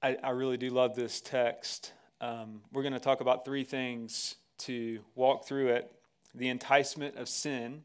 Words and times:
I, 0.00 0.16
I 0.22 0.30
really 0.30 0.56
do 0.56 0.70
love 0.70 0.94
this 0.94 1.20
text. 1.20 1.92
Um, 2.20 2.62
we're 2.72 2.82
going 2.82 2.92
to 2.92 3.00
talk 3.00 3.20
about 3.20 3.44
three 3.44 3.64
things 3.64 4.36
to 4.58 5.00
walk 5.14 5.46
through 5.46 5.68
it 5.68 5.92
the 6.34 6.48
enticement 6.48 7.16
of 7.16 7.28
sin, 7.28 7.82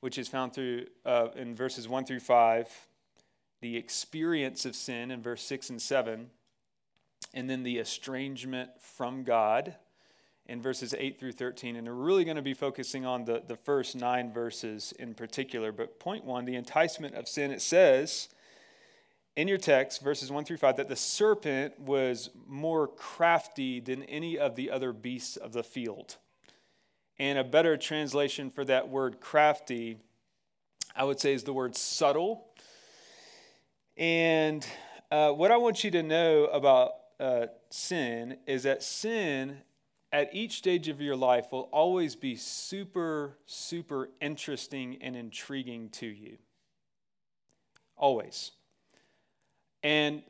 which 0.00 0.18
is 0.18 0.28
found 0.28 0.52
through 0.52 0.84
uh, 1.06 1.28
in 1.36 1.54
verses 1.54 1.88
1 1.88 2.04
through 2.04 2.20
5, 2.20 2.68
the 3.60 3.76
experience 3.76 4.66
of 4.66 4.74
sin 4.74 5.10
in 5.10 5.22
verse 5.22 5.42
6 5.44 5.70
and 5.70 5.80
7, 5.80 6.28
and 7.32 7.48
then 7.48 7.62
the 7.62 7.78
estrangement 7.78 8.70
from 8.80 9.22
God 9.22 9.76
in 10.44 10.60
verses 10.60 10.92
8 10.98 11.18
through 11.18 11.32
13. 11.32 11.76
And 11.76 11.86
we're 11.86 11.94
really 11.94 12.24
going 12.24 12.36
to 12.36 12.42
be 12.42 12.52
focusing 12.52 13.06
on 13.06 13.24
the, 13.24 13.42
the 13.46 13.56
first 13.56 13.96
nine 13.96 14.32
verses 14.32 14.92
in 14.98 15.14
particular. 15.14 15.72
But 15.72 16.00
point 16.00 16.24
one, 16.24 16.44
the 16.44 16.56
enticement 16.56 17.14
of 17.14 17.28
sin, 17.28 17.52
it 17.52 17.62
says 17.62 18.28
in 19.38 19.46
your 19.46 19.56
text, 19.56 20.02
verses 20.02 20.32
1 20.32 20.44
through 20.44 20.56
5, 20.56 20.78
that 20.78 20.88
the 20.88 20.96
serpent 20.96 21.78
was 21.78 22.28
more 22.48 22.88
crafty 22.88 23.78
than 23.78 24.02
any 24.02 24.36
of 24.36 24.56
the 24.56 24.68
other 24.68 24.92
beasts 24.92 25.36
of 25.36 25.52
the 25.52 25.62
field. 25.62 26.16
And 27.20 27.38
a 27.38 27.44
better 27.44 27.76
translation 27.76 28.50
for 28.50 28.64
that 28.64 28.88
word 28.88 29.20
crafty, 29.20 29.98
I 30.96 31.04
would 31.04 31.20
say, 31.20 31.34
is 31.34 31.44
the 31.44 31.52
word 31.52 31.76
subtle. 31.76 32.48
And 33.96 34.66
uh, 35.08 35.30
what 35.30 35.52
I 35.52 35.56
want 35.56 35.84
you 35.84 35.92
to 35.92 36.02
know 36.02 36.46
about 36.46 36.94
uh, 37.20 37.46
sin 37.70 38.38
is 38.44 38.64
that 38.64 38.82
sin 38.82 39.58
at 40.10 40.34
each 40.34 40.56
stage 40.56 40.88
of 40.88 41.00
your 41.00 41.14
life 41.14 41.52
will 41.52 41.68
always 41.70 42.16
be 42.16 42.34
super, 42.34 43.38
super 43.46 44.08
interesting 44.20 44.98
and 45.00 45.14
intriguing 45.14 45.90
to 45.90 46.08
you. 46.08 46.38
Always. 47.96 48.50
And 49.82 50.22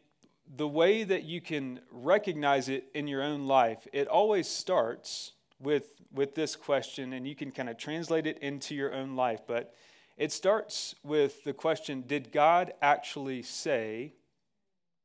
the 0.56 0.68
way 0.68 1.04
that 1.04 1.24
you 1.24 1.40
can 1.40 1.80
recognize 1.90 2.68
it 2.68 2.84
in 2.94 3.06
your 3.06 3.22
own 3.22 3.46
life, 3.46 3.86
it 3.92 4.08
always 4.08 4.48
starts 4.48 5.32
with, 5.60 5.86
with 6.12 6.34
this 6.34 6.56
question, 6.56 7.12
and 7.12 7.26
you 7.26 7.34
can 7.34 7.50
kind 7.50 7.68
of 7.68 7.76
translate 7.76 8.26
it 8.26 8.38
into 8.38 8.74
your 8.74 8.94
own 8.94 9.16
life. 9.16 9.40
But 9.46 9.74
it 10.16 10.32
starts 10.32 10.94
with 11.02 11.44
the 11.44 11.52
question 11.52 12.04
Did 12.06 12.32
God 12.32 12.72
actually 12.80 13.42
say 13.42 14.14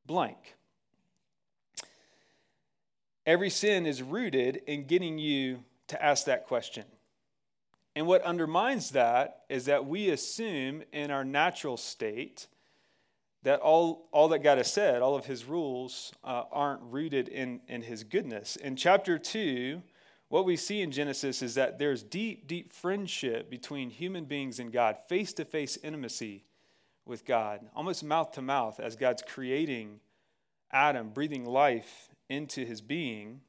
blank? 0.06 0.56
Every 3.26 3.50
sin 3.50 3.86
is 3.86 4.04
rooted 4.04 4.62
in 4.68 4.86
getting 4.86 5.18
you 5.18 5.64
to 5.88 6.04
ask 6.04 6.26
that 6.26 6.46
question. 6.46 6.84
And 7.96 8.08
what 8.08 8.22
undermines 8.24 8.92
that 8.92 9.44
is 9.50 9.66
that 9.66 9.86
we 9.86 10.10
assume 10.10 10.84
in 10.92 11.12
our 11.12 11.24
natural 11.24 11.78
state 11.78 12.48
that 13.44 13.60
all, 13.60 14.08
all 14.12 14.30
that 14.30 14.40
God 14.40 14.58
has 14.58 14.72
said, 14.72 15.02
all 15.02 15.16
of 15.16 15.26
his 15.26 15.46
rules, 15.46 16.14
uh, 16.24 16.44
aren't 16.52 16.82
rooted 16.84 17.28
in, 17.28 17.62
in 17.68 17.82
his 17.82 18.04
goodness. 18.04 18.56
In 18.56 18.76
chapter 18.76 19.18
2, 19.18 19.82
what 20.30 20.46
we 20.46 20.56
see 20.56 20.82
in 20.82 20.92
Genesis 20.92 21.42
is 21.42 21.56
that 21.56 21.78
there's 21.78 22.02
deep, 22.04 22.48
deep 22.48 22.74
friendship 22.74 23.50
between 23.50 23.90
human 23.90 24.26
beings 24.26 24.60
and 24.60 24.72
God, 24.72 24.98
face 25.08 25.34
to 25.34 25.46
face 25.46 25.78
intimacy 25.84 26.46
with 27.06 27.26
God, 27.26 27.62
almost 27.76 28.04
mouth 28.04 28.32
to 28.32 28.42
mouth, 28.42 28.80
as 28.80 28.96
God's 28.96 29.22
creating 29.22 30.00
Adam, 30.72 31.10
breathing 31.10 31.46
life 31.46 32.10
into 32.30 32.66
his 32.66 32.82
being. 32.82 33.42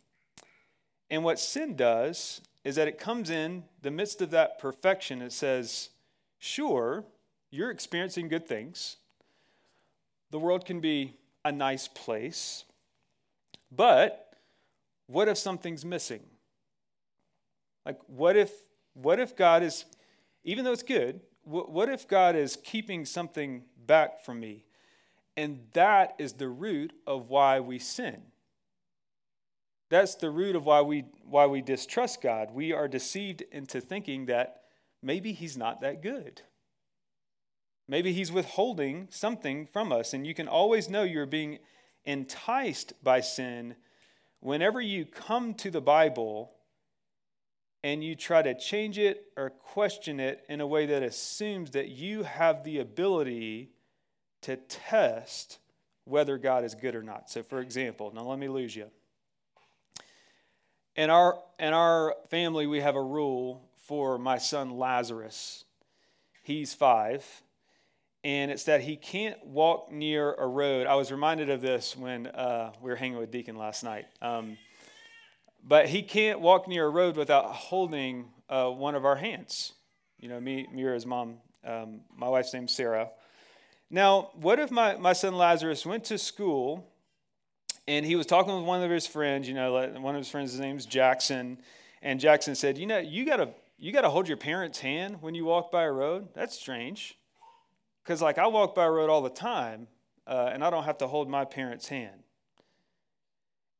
And 1.08 1.22
what 1.22 1.38
sin 1.38 1.76
does 1.76 2.40
is 2.64 2.74
that 2.74 2.88
it 2.88 2.98
comes 2.98 3.30
in 3.30 3.64
the 3.80 3.90
midst 3.90 4.20
of 4.20 4.30
that 4.30 4.58
perfection. 4.58 5.22
It 5.22 5.32
says, 5.32 5.90
sure, 6.38 7.04
you're 7.50 7.70
experiencing 7.70 8.28
good 8.28 8.46
things. 8.48 8.96
The 10.34 10.40
world 10.40 10.64
can 10.64 10.80
be 10.80 11.14
a 11.44 11.52
nice 11.52 11.86
place. 11.86 12.64
But 13.70 14.34
what 15.06 15.28
if 15.28 15.38
something's 15.38 15.84
missing? 15.84 16.22
Like, 17.86 18.00
what 18.08 18.36
if, 18.36 18.50
what 18.94 19.20
if 19.20 19.36
God 19.36 19.62
is, 19.62 19.84
even 20.42 20.64
though 20.64 20.72
it's 20.72 20.82
good, 20.82 21.20
what, 21.44 21.70
what 21.70 21.88
if 21.88 22.08
God 22.08 22.34
is 22.34 22.58
keeping 22.64 23.04
something 23.04 23.62
back 23.86 24.24
from 24.24 24.40
me? 24.40 24.64
And 25.36 25.60
that 25.72 26.16
is 26.18 26.32
the 26.32 26.48
root 26.48 26.92
of 27.06 27.30
why 27.30 27.60
we 27.60 27.78
sin. 27.78 28.20
That's 29.88 30.16
the 30.16 30.30
root 30.30 30.56
of 30.56 30.66
why 30.66 30.80
we, 30.80 31.04
why 31.24 31.46
we 31.46 31.62
distrust 31.62 32.20
God. 32.20 32.50
We 32.52 32.72
are 32.72 32.88
deceived 32.88 33.44
into 33.52 33.80
thinking 33.80 34.26
that 34.26 34.62
maybe 35.00 35.32
He's 35.32 35.56
not 35.56 35.80
that 35.82 36.02
good. 36.02 36.42
Maybe 37.86 38.12
He's 38.12 38.32
withholding 38.32 39.08
something 39.10 39.66
from 39.66 39.92
us. 39.92 40.14
And 40.14 40.26
you 40.26 40.34
can 40.34 40.48
always 40.48 40.88
know 40.88 41.02
you're 41.02 41.26
being 41.26 41.58
enticed 42.04 42.92
by 43.02 43.20
sin 43.20 43.76
whenever 44.40 44.80
you 44.80 45.06
come 45.06 45.54
to 45.54 45.70
the 45.70 45.80
Bible 45.80 46.52
and 47.82 48.02
you 48.02 48.14
try 48.14 48.40
to 48.40 48.54
change 48.54 48.98
it 48.98 49.26
or 49.36 49.50
question 49.50 50.18
it 50.18 50.44
in 50.48 50.60
a 50.60 50.66
way 50.66 50.86
that 50.86 51.02
assumes 51.02 51.72
that 51.72 51.88
you 51.88 52.22
have 52.22 52.64
the 52.64 52.78
ability 52.78 53.70
to 54.40 54.56
test 54.56 55.58
whether 56.04 56.38
God 56.38 56.64
is 56.64 56.74
good 56.74 56.94
or 56.94 57.02
not. 57.02 57.30
So, 57.30 57.42
for 57.42 57.60
example, 57.60 58.12
now 58.14 58.22
let 58.22 58.38
me 58.38 58.48
lose 58.48 58.74
you. 58.74 58.86
In 60.96 61.10
our, 61.10 61.38
in 61.58 61.72
our 61.72 62.14
family, 62.30 62.66
we 62.66 62.80
have 62.80 62.96
a 62.96 63.02
rule 63.02 63.68
for 63.76 64.18
my 64.18 64.38
son 64.38 64.78
Lazarus. 64.78 65.64
He's 66.42 66.72
five, 66.72 67.42
and 68.24 68.50
it's 68.50 68.64
that 68.64 68.80
he 68.80 68.96
can't 68.96 69.44
walk 69.46 69.92
near 69.92 70.32
a 70.32 70.46
road. 70.46 70.86
I 70.86 70.94
was 70.94 71.12
reminded 71.12 71.50
of 71.50 71.60
this 71.60 71.94
when 71.94 72.26
uh, 72.26 72.72
we 72.80 72.90
were 72.90 72.96
hanging 72.96 73.18
with 73.18 73.30
Deacon 73.30 73.56
last 73.56 73.84
night. 73.84 74.06
Um, 74.22 74.56
but 75.62 75.88
he 75.88 76.02
can't 76.02 76.40
walk 76.40 76.66
near 76.66 76.86
a 76.86 76.90
road 76.90 77.16
without 77.16 77.46
holding 77.46 78.30
uh, 78.48 78.70
one 78.70 78.94
of 78.94 79.04
our 79.04 79.16
hands. 79.16 79.74
You 80.18 80.30
know, 80.30 80.40
me, 80.40 80.66
Mira's 80.72 81.04
mom, 81.04 81.36
um, 81.64 82.00
my 82.16 82.28
wife's 82.28 82.52
name's 82.54 82.74
Sarah. 82.74 83.10
Now, 83.90 84.30
what 84.34 84.58
if 84.58 84.70
my, 84.70 84.96
my 84.96 85.12
son 85.12 85.36
Lazarus 85.36 85.84
went 85.84 86.04
to 86.04 86.16
school 86.16 86.90
and 87.86 88.06
he 88.06 88.16
was 88.16 88.24
talking 88.24 88.54
with 88.56 88.64
one 88.64 88.82
of 88.82 88.90
his 88.90 89.06
friends, 89.06 89.46
you 89.46 89.54
know, 89.54 89.72
one 90.00 90.14
of 90.14 90.18
his 90.20 90.30
friends, 90.30 90.52
his 90.52 90.60
name's 90.60 90.86
Jackson, 90.86 91.58
and 92.02 92.18
Jackson 92.18 92.54
said, 92.54 92.78
you 92.78 92.86
know, 92.86 92.98
you 92.98 93.26
gotta 93.26 93.50
you 93.78 93.92
gotta 93.92 94.08
hold 94.08 94.28
your 94.28 94.36
parents' 94.36 94.78
hand 94.78 95.20
when 95.20 95.34
you 95.34 95.44
walk 95.44 95.70
by 95.70 95.82
a 95.82 95.92
road. 95.92 96.28
That's 96.34 96.58
strange, 96.58 97.18
because 98.04 98.20
like 98.20 98.38
I 98.38 98.46
walk 98.46 98.74
by 98.74 98.84
a 98.84 98.90
road 98.90 99.08
all 99.08 99.22
the 99.22 99.30
time, 99.30 99.88
uh, 100.26 100.50
and 100.52 100.62
I 100.62 100.70
don't 100.70 100.84
have 100.84 100.98
to 100.98 101.06
hold 101.06 101.28
my 101.28 101.44
parents' 101.44 101.88
hand. 101.88 102.22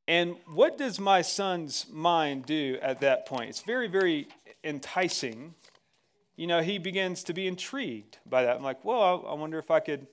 And 0.09 0.37
what 0.53 0.77
does 0.77 0.99
my 0.99 1.23
son's 1.23 1.87
mind 1.91 2.47
do 2.47 2.79
at 2.83 3.01
that 3.01 3.27
point? 3.27 3.51
It's 3.51 3.63
very, 3.63 3.89
very 3.89 4.29
enticing. 4.63 5.55
You 6.37 6.47
know, 6.47 6.61
he 6.61 6.79
begins 6.79 7.23
to 7.25 7.33
be 7.33 7.47
intrigued 7.47 8.19
by 8.27 8.43
that. 8.45 8.57
I'm 8.57 8.63
like, 8.63 8.85
well, 8.85 9.25
I 9.27 9.35
wonder 9.35 9.59
if 9.59 9.71
I 9.71 9.81
could 9.81 10.07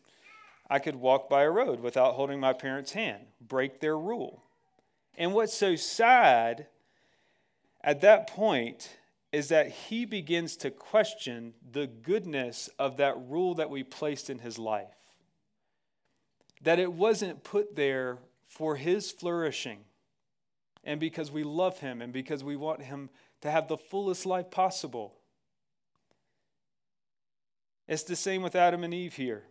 I 0.70 0.80
could 0.80 0.96
walk 0.96 1.30
by 1.30 1.44
a 1.44 1.50
road 1.50 1.82
without 1.82 2.14
holding 2.14 2.40
my 2.40 2.54
parents' 2.54 2.94
hand, 2.94 3.26
break 3.42 3.82
their 3.82 3.98
rule. 3.98 4.44
And 5.18 5.34
what's 5.34 5.54
so 5.54 5.76
sad 5.76 6.68
at 7.84 8.00
that 8.02 8.28
point 8.28 8.98
is 9.32 9.48
that 9.48 9.70
he 9.70 10.06
begins 10.06 10.58
to 10.58 10.70
question 10.70 11.54
the 11.72 11.88
goodness 11.88 12.70
of 12.78 12.98
that 12.98 13.16
rule 13.30 13.56
that 13.56 13.70
we 13.70 13.84
placed 13.84 14.30
in 14.30 14.40
his 14.40 14.60
life. 14.60 14.88
That 16.62 16.80
it 16.80 16.92
wasn't 16.92 17.44
put 17.44 17.76
there 17.76 18.20
for 18.48 18.76
his 18.76 19.10
flourishing 19.10 19.80
and 20.84 21.00
because 21.00 21.32
we 21.32 21.44
love 21.44 21.80
him 21.80 22.02
and 22.02 22.12
because 22.12 22.44
we 22.44 22.56
want 22.56 22.84
him 22.84 23.10
to 23.42 23.50
have 23.50 23.68
the 23.68 23.78
fullest 23.78 24.26
life 24.26 24.52
possible. 24.52 25.16
It's 27.88 28.04
the 28.04 28.16
same 28.16 28.42
with 28.42 28.56
Adam 28.56 28.84
and 28.84 28.94
Eve 28.94 29.16
here. 29.16 29.44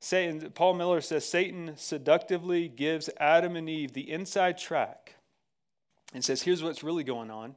Satan, 0.00 0.50
Paul 0.50 0.74
Miller 0.74 1.00
says 1.00 1.26
Satan 1.26 1.74
seductively 1.76 2.68
gives 2.68 3.10
Adam 3.18 3.54
and 3.54 3.68
Eve 3.68 3.92
the 3.92 4.10
inside 4.10 4.58
track 4.58 5.16
and 6.12 6.24
says, 6.24 6.42
here's 6.42 6.62
what's 6.62 6.82
really 6.82 7.04
going 7.04 7.30
on. 7.30 7.54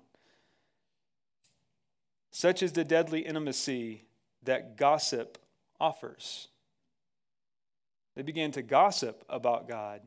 Such 2.32 2.64
is 2.64 2.74
the 2.74 2.84
deadly 2.84 3.22
intimacy 3.22 4.06
that 4.44 4.78
gossip 4.78 5.38
offers. 5.80 6.48
They 8.16 8.22
began 8.22 8.52
to 8.52 8.62
gossip 8.62 9.24
about 9.30 9.68
God. 9.68 10.02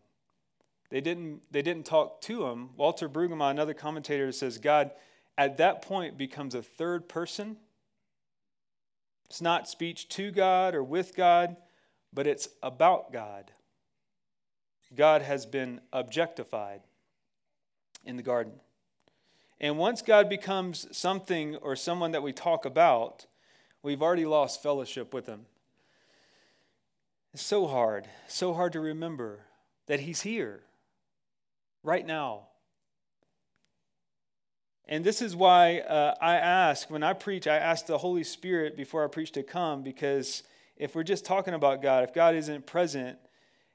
They 0.90 1.00
didn't, 1.00 1.42
they 1.50 1.62
didn't 1.62 1.86
talk 1.86 2.20
to 2.22 2.46
him. 2.46 2.70
Walter 2.76 3.08
Brueggemann, 3.08 3.50
another 3.50 3.74
commentator, 3.74 4.30
says 4.32 4.58
God 4.58 4.90
at 5.36 5.56
that 5.58 5.82
point 5.82 6.16
becomes 6.16 6.54
a 6.54 6.62
third 6.62 7.08
person. 7.08 7.56
It's 9.26 9.40
not 9.40 9.68
speech 9.68 10.08
to 10.10 10.30
God 10.30 10.74
or 10.74 10.84
with 10.84 11.16
God, 11.16 11.56
but 12.12 12.26
it's 12.26 12.48
about 12.62 13.12
God. 13.12 13.50
God 14.94 15.22
has 15.22 15.46
been 15.46 15.80
objectified 15.92 16.82
in 18.06 18.16
the 18.16 18.22
garden. 18.22 18.54
And 19.60 19.78
once 19.78 20.02
God 20.02 20.28
becomes 20.28 20.86
something 20.96 21.56
or 21.56 21.76
someone 21.76 22.12
that 22.12 22.22
we 22.22 22.32
talk 22.32 22.64
about, 22.64 23.26
we've 23.82 24.02
already 24.02 24.26
lost 24.26 24.62
fellowship 24.62 25.12
with 25.12 25.26
him. 25.26 25.46
It's 27.36 27.42
so 27.42 27.66
hard, 27.66 28.08
so 28.28 28.54
hard 28.54 28.72
to 28.72 28.80
remember 28.80 29.40
that 29.88 30.00
He's 30.00 30.22
here 30.22 30.62
right 31.82 32.06
now. 32.06 32.46
And 34.88 35.04
this 35.04 35.20
is 35.20 35.36
why 35.36 35.80
uh, 35.80 36.14
I 36.18 36.36
ask, 36.36 36.90
when 36.90 37.02
I 37.02 37.12
preach, 37.12 37.46
I 37.46 37.56
ask 37.56 37.84
the 37.84 37.98
Holy 37.98 38.24
Spirit 38.24 38.74
before 38.74 39.04
I 39.04 39.08
preach 39.08 39.32
to 39.32 39.42
come, 39.42 39.82
because 39.82 40.44
if 40.78 40.94
we're 40.94 41.02
just 41.02 41.26
talking 41.26 41.52
about 41.52 41.82
God, 41.82 42.04
if 42.04 42.14
God 42.14 42.34
isn't 42.34 42.66
present 42.66 43.18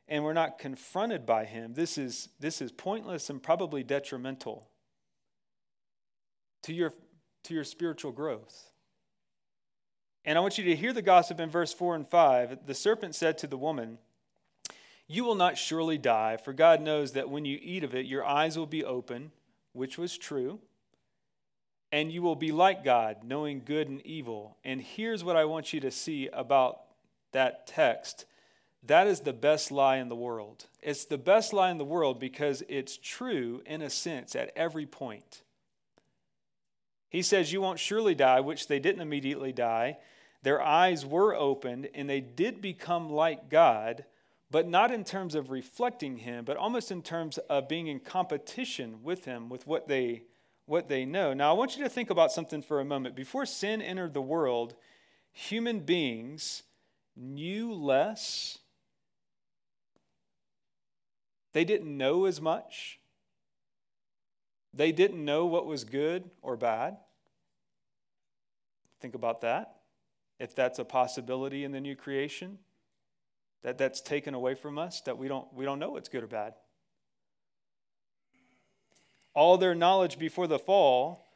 and 0.07 0.23
we're 0.23 0.33
not 0.33 0.59
confronted 0.59 1.25
by 1.25 1.45
Him, 1.45 1.73
this 1.73 1.97
is, 1.97 2.29
this 2.39 2.61
is 2.61 2.71
pointless 2.71 3.29
and 3.29 3.41
probably 3.41 3.83
detrimental 3.83 4.67
to 6.63 6.73
your, 6.73 6.93
to 7.43 7.53
your 7.53 7.63
spiritual 7.63 8.11
growth. 8.11 8.71
And 10.23 10.37
I 10.37 10.41
want 10.41 10.57
you 10.57 10.65
to 10.65 10.75
hear 10.75 10.93
the 10.93 11.01
gossip 11.01 11.39
in 11.39 11.49
verse 11.49 11.73
4 11.73 11.95
and 11.95 12.07
5. 12.07 12.67
The 12.67 12.75
serpent 12.75 13.15
said 13.15 13.37
to 13.39 13.47
the 13.47 13.57
woman, 13.57 13.97
You 15.07 15.23
will 15.23 15.35
not 15.35 15.57
surely 15.57 15.97
die, 15.97 16.37
for 16.37 16.53
God 16.53 16.81
knows 16.81 17.13
that 17.13 17.29
when 17.29 17.45
you 17.45 17.57
eat 17.61 17.83
of 17.83 17.95
it, 17.95 18.05
your 18.05 18.23
eyes 18.23 18.57
will 18.57 18.67
be 18.67 18.83
open, 18.83 19.31
which 19.73 19.97
was 19.97 20.17
true 20.17 20.59
and 21.91 22.11
you 22.11 22.21
will 22.21 22.35
be 22.35 22.51
like 22.51 22.83
God, 22.83 23.17
knowing 23.23 23.63
good 23.65 23.89
and 23.89 24.05
evil. 24.05 24.57
And 24.63 24.81
here's 24.81 25.23
what 25.23 25.35
I 25.35 25.45
want 25.45 25.73
you 25.73 25.79
to 25.81 25.91
see 25.91 26.29
about 26.31 26.81
that 27.33 27.67
text 27.67 28.25
that 28.83 29.07
is 29.07 29.21
the 29.21 29.33
best 29.33 29.71
lie 29.71 29.97
in 29.97 30.09
the 30.09 30.15
world. 30.15 30.65
It's 30.81 31.05
the 31.05 31.17
best 31.17 31.53
lie 31.53 31.69
in 31.69 31.77
the 31.77 31.85
world 31.85 32.19
because 32.19 32.63
it's 32.67 32.97
true 32.97 33.61
in 33.65 33.81
a 33.81 33.89
sense 33.89 34.35
at 34.35 34.51
every 34.55 34.85
point. 34.85 35.43
He 37.09 37.21
says, 37.21 37.51
You 37.51 37.61
won't 37.61 37.79
surely 37.79 38.15
die, 38.15 38.39
which 38.39 38.67
they 38.67 38.79
didn't 38.79 39.01
immediately 39.01 39.51
die. 39.51 39.97
Their 40.43 40.61
eyes 40.61 41.05
were 41.05 41.35
opened 41.35 41.89
and 41.93 42.09
they 42.09 42.21
did 42.21 42.61
become 42.61 43.09
like 43.11 43.49
God, 43.49 44.05
but 44.49 44.67
not 44.67 44.91
in 44.91 45.03
terms 45.03 45.35
of 45.35 45.51
reflecting 45.51 46.17
Him, 46.17 46.45
but 46.45 46.57
almost 46.57 46.89
in 46.89 47.03
terms 47.03 47.37
of 47.37 47.69
being 47.69 47.87
in 47.87 47.99
competition 47.99 49.03
with 49.03 49.25
Him, 49.25 49.49
with 49.49 49.67
what 49.67 49.87
they 49.87 50.23
what 50.65 50.87
they 50.87 51.05
know. 51.05 51.33
Now, 51.33 51.51
I 51.51 51.57
want 51.57 51.75
you 51.75 51.83
to 51.83 51.89
think 51.89 52.09
about 52.09 52.31
something 52.31 52.61
for 52.61 52.79
a 52.79 52.85
moment. 52.85 53.13
Before 53.15 53.45
sin 53.45 53.81
entered 53.81 54.13
the 54.13 54.21
world, 54.21 54.73
human 55.33 55.81
beings 55.81 56.63
knew 57.15 57.73
less, 57.73 58.59
they 61.53 61.65
didn't 61.65 61.95
know 61.95 62.25
as 62.25 62.41
much, 62.41 62.99
they 64.73 64.91
didn't 64.91 65.23
know 65.23 65.45
what 65.45 65.65
was 65.65 65.83
good 65.83 66.29
or 66.41 66.55
bad. 66.55 66.97
Think 68.99 69.15
about 69.15 69.41
that. 69.41 69.75
If 70.39 70.55
that's 70.55 70.79
a 70.79 70.85
possibility 70.85 71.63
in 71.63 71.71
the 71.71 71.81
new 71.81 71.95
creation, 71.95 72.59
that 73.63 73.77
that's 73.77 74.01
taken 74.01 74.33
away 74.33 74.55
from 74.55 74.77
us, 74.77 75.01
that 75.01 75.17
we 75.17 75.27
don't, 75.27 75.51
we 75.53 75.65
don't 75.65 75.79
know 75.79 75.91
what's 75.91 76.09
good 76.09 76.23
or 76.23 76.27
bad 76.27 76.53
all 79.33 79.57
their 79.57 79.75
knowledge 79.75 80.19
before 80.19 80.47
the 80.47 80.59
fall 80.59 81.27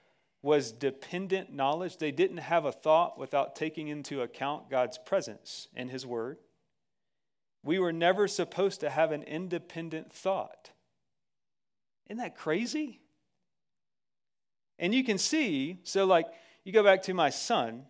was 0.41 0.71
dependent 0.71 1.51
knowledge. 1.51 1.97
They 1.97 2.11
didn't 2.11 2.37
have 2.37 2.65
a 2.65 2.71
thought 2.71 3.17
without 3.17 3.55
taking 3.55 3.87
into 3.87 4.21
account 4.21 4.69
God's 4.69 4.97
presence 4.97 5.67
and 5.75 5.89
His 5.89 6.05
Word. 6.05 6.37
We 7.65 7.79
were 7.79 7.91
never 7.91 8.27
supposed 8.27 8.81
to 8.81 8.91
have 8.91 9.11
an 9.11 9.23
independent 9.23 10.13
thought. 10.13 10.69
Isn't 12.07 12.19
that 12.19 12.37
crazy? 12.37 13.01
And 14.77 14.93
you 14.93 15.03
can 15.03 15.17
see, 15.17 15.79
so 15.83 16.05
like 16.05 16.27
you 16.63 16.71
go 16.71 16.83
back 16.83 17.01
to 17.03 17.15
my 17.15 17.31
son, 17.31 17.85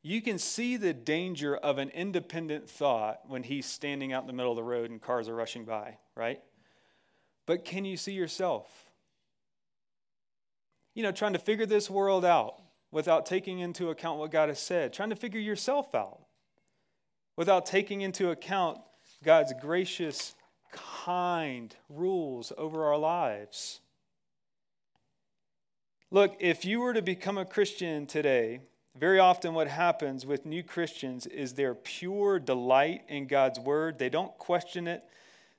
you 0.00 0.22
can 0.22 0.38
see 0.38 0.76
the 0.76 0.94
danger 0.94 1.56
of 1.56 1.78
an 1.78 1.88
independent 1.90 2.70
thought 2.70 3.20
when 3.26 3.42
he's 3.42 3.66
standing 3.66 4.12
out 4.12 4.22
in 4.22 4.28
the 4.28 4.32
middle 4.32 4.52
of 4.52 4.56
the 4.56 4.62
road 4.62 4.90
and 4.90 5.02
cars 5.02 5.28
are 5.28 5.34
rushing 5.34 5.64
by, 5.64 5.98
right? 6.14 6.40
But 7.46 7.64
can 7.64 7.84
you 7.84 7.96
see 7.96 8.12
yourself? 8.12 8.68
You 10.94 11.02
know, 11.02 11.10
trying 11.10 11.32
to 11.32 11.40
figure 11.40 11.66
this 11.66 11.90
world 11.90 12.24
out 12.24 12.62
without 12.92 13.26
taking 13.26 13.58
into 13.58 13.90
account 13.90 14.20
what 14.20 14.30
God 14.30 14.50
has 14.50 14.60
said, 14.60 14.92
trying 14.92 15.10
to 15.10 15.16
figure 15.16 15.40
yourself 15.40 15.96
out 15.96 16.20
without 17.36 17.66
taking 17.66 18.00
into 18.00 18.30
account 18.30 18.78
God's 19.22 19.52
gracious, 19.60 20.34
kind 20.72 21.74
rules 21.88 22.52
over 22.56 22.84
our 22.84 22.98
lives. 22.98 23.80
Look, 26.10 26.36
if 26.40 26.64
you 26.64 26.80
were 26.80 26.92
to 26.92 27.02
become 27.02 27.38
a 27.38 27.44
Christian 27.44 28.06
today, 28.06 28.60
very 28.98 29.18
often 29.18 29.54
what 29.54 29.68
happens 29.68 30.26
with 30.26 30.44
new 30.44 30.62
Christians 30.62 31.26
is 31.26 31.54
their 31.54 31.74
pure 31.74 32.38
delight 32.38 33.02
in 33.08 33.26
God's 33.26 33.58
word. 33.58 33.98
They 33.98 34.10
don't 34.10 34.36
question 34.36 34.86
it, 34.86 35.02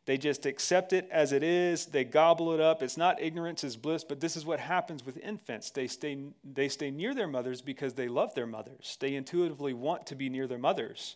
they 0.06 0.18
just 0.18 0.46
accept 0.46 0.92
it 0.92 1.08
as 1.12 1.31
it 1.31 1.44
is. 1.44 1.86
They 1.86 2.04
gobble 2.04 2.54
it 2.54 2.60
up. 2.60 2.84
It's 2.84 2.98
not 2.98 3.22
ignorance 3.22 3.64
is 3.64 3.78
bliss, 3.78 4.04
but 4.04 4.20
this 4.20 4.36
is 4.36 4.46
what 4.46 4.60
happens 4.60 5.06
with 5.06 5.18
infants. 5.18 5.70
They 5.72 5.88
stay, 5.88 6.18
they 6.44 6.68
stay 6.68 6.92
near 6.92 7.16
their 7.16 7.28
mothers 7.28 7.62
because 7.62 7.94
they 7.94 8.10
love 8.10 8.36
their 8.36 8.46
mothers. 8.46 8.98
They 9.00 9.16
intuitively 9.16 9.74
want 9.74 10.06
to 10.08 10.16
be 10.16 10.28
near 10.28 10.46
their 10.46 10.58
mothers. 10.58 11.16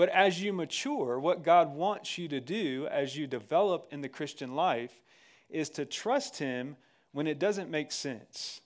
But 0.00 0.08
as 0.08 0.42
you 0.42 0.54
mature, 0.54 1.20
what 1.20 1.42
God 1.42 1.74
wants 1.74 2.16
you 2.16 2.26
to 2.28 2.40
do 2.40 2.88
as 2.90 3.18
you 3.18 3.26
develop 3.26 3.88
in 3.90 4.00
the 4.00 4.08
Christian 4.08 4.54
life 4.54 5.02
is 5.50 5.68
to 5.70 5.84
trust 5.84 6.38
Him 6.38 6.76
when 7.12 7.26
it 7.26 7.38
doesn't 7.38 7.70
make 7.70 7.92
sense, 7.92 8.62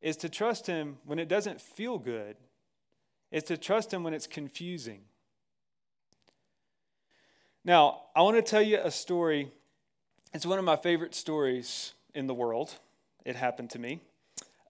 is 0.00 0.16
to 0.16 0.30
trust 0.30 0.66
Him 0.66 0.96
when 1.04 1.18
it 1.18 1.28
doesn't 1.28 1.60
feel 1.60 1.98
good, 1.98 2.36
is 3.30 3.42
to 3.42 3.58
trust 3.58 3.92
Him 3.92 4.02
when 4.04 4.14
it's 4.14 4.26
confusing 4.26 5.02
now, 7.66 8.02
I 8.14 8.20
want 8.20 8.36
to 8.36 8.42
tell 8.42 8.60
you 8.60 8.78
a 8.82 8.90
story. 8.90 9.50
It's 10.34 10.44
one 10.44 10.58
of 10.58 10.66
my 10.66 10.76
favorite 10.76 11.14
stories 11.14 11.94
in 12.14 12.26
the 12.26 12.34
world. 12.34 12.74
It 13.24 13.36
happened 13.36 13.70
to 13.70 13.78
me. 13.78 14.00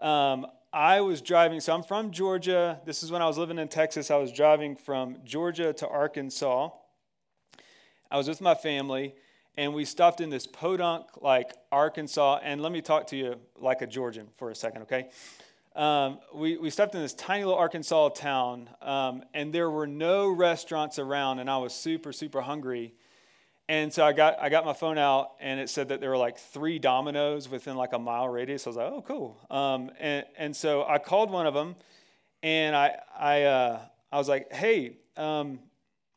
Um, 0.01 0.47
I 0.75 1.03
was 1.03 1.23
driving, 1.23 1.61
so 1.61 1.73
I'm 1.73 1.85
from 1.85 2.11
Georgia. 2.11 2.81
This 2.85 3.05
is 3.05 3.13
when 3.13 3.23
I 3.23 3.27
was 3.27 3.39
living 3.39 3.59
in 3.59 3.69
Texas. 3.69 4.11
I 4.11 4.17
was 4.17 4.33
driving 4.33 4.75
from 4.75 5.19
Georgia 5.25 5.73
to 5.73 5.87
Arkansas. 5.87 6.71
I 8.11 8.17
was 8.17 8.27
with 8.27 8.41
my 8.41 8.57
family, 8.57 9.15
and 9.57 9.73
we 9.73 9.85
stopped 9.85 10.21
in 10.21 10.31
this 10.31 10.49
podunk, 10.49 11.07
like 11.23 11.53
Arkansas. 11.71 12.41
And 12.43 12.61
let 12.61 12.73
me 12.73 12.81
talk 12.81 13.07
to 13.09 13.17
you 13.17 13.37
like 13.57 13.83
a 13.83 13.87
Georgian 13.87 14.27
for 14.37 14.51
a 14.51 14.55
second, 14.57 14.83
okay? 14.83 15.11
um, 15.77 16.19
we, 16.33 16.57
we 16.57 16.71
stepped 16.71 16.95
in 16.95 17.01
this 17.01 17.15
tiny 17.15 17.45
little 17.45 17.59
Arkansas 17.59 18.11
town, 18.11 18.71
um, 18.81 19.25
and 19.35 19.53
there 19.53 19.71
were 19.71 19.87
no 19.87 20.29
restaurants 20.29 20.99
around, 20.99 21.41
and 21.41 21.51
I 21.51 21.59
was 21.59 21.75
super, 21.75 22.13
super 22.13 22.43
hungry. 22.43 22.95
And 23.69 23.93
so 23.93 24.05
I 24.05 24.13
got, 24.13 24.39
I 24.41 24.51
got 24.51 24.65
my 24.65 24.75
phone 24.75 24.99
out, 24.99 25.33
and 25.41 25.59
it 25.59 25.71
said 25.71 25.89
that 25.89 26.01
there 26.01 26.11
were 26.11 26.19
like 26.19 26.39
three 26.39 26.79
Domino's 26.79 27.49
within 27.49 27.77
like 27.77 27.95
a 27.95 27.99
mile 27.99 28.29
radius. 28.29 28.67
I 28.67 28.71
was 28.71 28.77
like, 28.77 28.93
oh, 28.93 29.03
cool. 29.07 29.39
Um, 29.51 29.91
and, 29.99 30.27
and 30.37 30.55
so 30.55 30.85
I 30.87 30.99
called 30.99 31.31
one 31.31 31.47
of 31.47 31.55
them, 31.55 31.77
and 32.43 32.77
I, 32.77 32.99
I, 33.19 33.43
uh, 33.43 33.81
I 34.13 34.19
was 34.19 34.29
like, 34.29 34.53
hey, 34.53 34.99
um, 35.17 35.61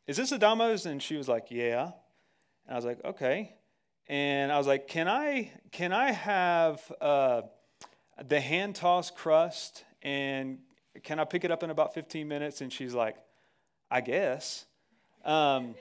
is 0.07 0.17
this 0.17 0.31
a 0.33 0.37
Domino's? 0.37 0.85
And 0.85 1.01
she 1.01 1.15
was 1.15 1.29
like, 1.29 1.47
yeah. 1.49 1.91
And 2.65 2.73
I 2.73 2.75
was 2.75 2.85
like, 2.85 3.03
okay. 3.05 3.55
And 4.07 4.51
I 4.51 4.57
was 4.57 4.67
like, 4.67 4.87
can 4.87 5.07
I, 5.07 5.51
can 5.71 5.93
I 5.93 6.11
have... 6.11 6.81
Uh, 6.99 7.41
the 8.25 8.39
hand 8.39 8.75
toss 8.75 9.11
crust 9.11 9.83
and 10.01 10.59
can 11.03 11.19
I 11.19 11.25
pick 11.25 11.43
it 11.43 11.51
up 11.51 11.63
in 11.63 11.69
about 11.69 11.93
15 11.93 12.27
minutes? 12.27 12.61
And 12.61 12.71
she's 12.71 12.93
like, 12.93 13.15
I 13.91 14.01
guess. 14.01 14.65
Um, 15.23 15.75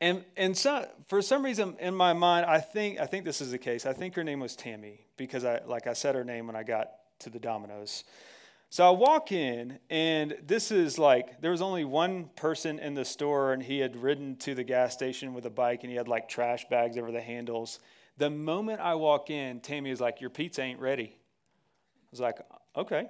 and 0.00 0.24
and 0.36 0.56
so, 0.56 0.88
for 1.08 1.20
some 1.22 1.44
reason 1.44 1.76
in 1.80 1.94
my 1.94 2.12
mind, 2.12 2.46
I 2.46 2.60
think 2.60 3.00
I 3.00 3.06
think 3.06 3.24
this 3.24 3.40
is 3.40 3.50
the 3.50 3.58
case. 3.58 3.86
I 3.86 3.92
think 3.92 4.14
her 4.14 4.24
name 4.24 4.40
was 4.40 4.54
Tammy 4.54 5.00
because 5.16 5.44
I 5.44 5.60
like 5.66 5.86
I 5.86 5.92
said 5.92 6.14
her 6.14 6.24
name 6.24 6.46
when 6.46 6.56
I 6.56 6.62
got 6.62 6.90
to 7.20 7.30
the 7.30 7.38
Domino's. 7.38 8.04
So 8.70 8.86
I 8.86 8.90
walk 8.90 9.32
in, 9.32 9.78
and 9.88 10.36
this 10.46 10.70
is 10.70 10.98
like 10.98 11.40
there 11.40 11.50
was 11.50 11.62
only 11.62 11.84
one 11.84 12.30
person 12.36 12.78
in 12.78 12.94
the 12.94 13.04
store, 13.04 13.52
and 13.54 13.62
he 13.62 13.78
had 13.78 13.96
ridden 13.96 14.36
to 14.36 14.54
the 14.54 14.62
gas 14.62 14.92
station 14.92 15.32
with 15.32 15.46
a 15.46 15.50
bike, 15.50 15.84
and 15.84 15.90
he 15.90 15.96
had 15.96 16.06
like 16.06 16.28
trash 16.28 16.68
bags 16.68 16.98
over 16.98 17.10
the 17.10 17.20
handles. 17.20 17.80
The 18.18 18.28
moment 18.28 18.80
I 18.80 18.94
walk 18.94 19.30
in, 19.30 19.60
Tammy 19.60 19.90
is 19.90 20.00
like, 20.00 20.20
Your 20.20 20.30
pizza 20.30 20.62
ain't 20.62 20.80
ready. 20.80 21.16
I 21.16 22.08
was 22.10 22.20
like, 22.20 22.38
Okay. 22.76 23.08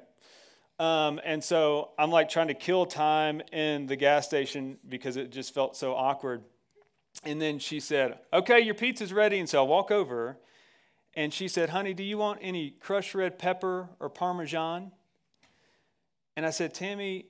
Um, 0.78 1.20
and 1.24 1.42
so 1.42 1.90
I'm 1.98 2.10
like 2.12 2.28
trying 2.28 2.48
to 2.48 2.54
kill 2.54 2.86
time 2.86 3.40
in 3.52 3.86
the 3.86 3.96
gas 3.96 4.26
station 4.26 4.78
because 4.88 5.16
it 5.16 5.32
just 5.32 5.52
felt 5.52 5.76
so 5.76 5.92
awkward. 5.94 6.44
And 7.24 7.40
then 7.40 7.58
she 7.58 7.80
said, 7.80 8.18
Okay, 8.32 8.60
your 8.60 8.74
pizza's 8.74 9.12
ready. 9.12 9.38
And 9.38 9.48
so 9.48 9.64
I 9.64 9.66
walk 9.66 9.90
over 9.90 10.38
and 11.14 11.32
she 11.32 11.48
said, 11.48 11.70
Honey, 11.70 11.94
do 11.94 12.02
you 12.02 12.18
want 12.18 12.38
any 12.42 12.70
crushed 12.70 13.14
red 13.14 13.38
pepper 13.38 13.88
or 13.98 14.08
Parmesan? 14.08 14.92
And 16.36 16.46
I 16.46 16.50
said, 16.50 16.74
Tammy, 16.74 17.26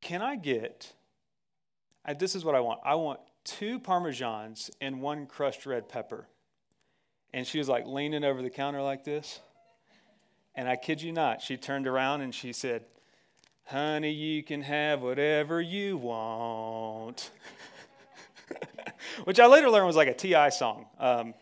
can 0.00 0.22
I 0.22 0.36
get, 0.36 0.92
I, 2.04 2.14
this 2.14 2.34
is 2.34 2.44
what 2.44 2.54
I 2.54 2.60
want. 2.60 2.80
I 2.84 2.96
want 2.96 3.20
two 3.44 3.78
Parmesans 3.78 4.70
and 4.80 5.00
one 5.00 5.26
crushed 5.26 5.66
red 5.66 5.88
pepper. 5.88 6.26
And 7.32 7.46
she 7.46 7.58
was 7.58 7.68
like 7.68 7.86
leaning 7.86 8.24
over 8.24 8.42
the 8.42 8.50
counter 8.50 8.82
like 8.82 9.04
this. 9.04 9.40
And 10.54 10.68
I 10.68 10.76
kid 10.76 11.02
you 11.02 11.12
not, 11.12 11.42
she 11.42 11.56
turned 11.56 11.86
around 11.86 12.22
and 12.22 12.34
she 12.34 12.52
said, 12.52 12.84
Honey, 13.66 14.12
you 14.12 14.42
can 14.42 14.62
have 14.62 15.02
whatever 15.02 15.60
you 15.60 15.96
want. 15.96 17.30
which 19.24 19.40
I 19.40 19.46
later 19.46 19.70
learned 19.70 19.86
was 19.86 19.96
like 19.96 20.08
a 20.08 20.14
T.I. 20.14 20.50
song, 20.50 20.86
um, 20.98 21.34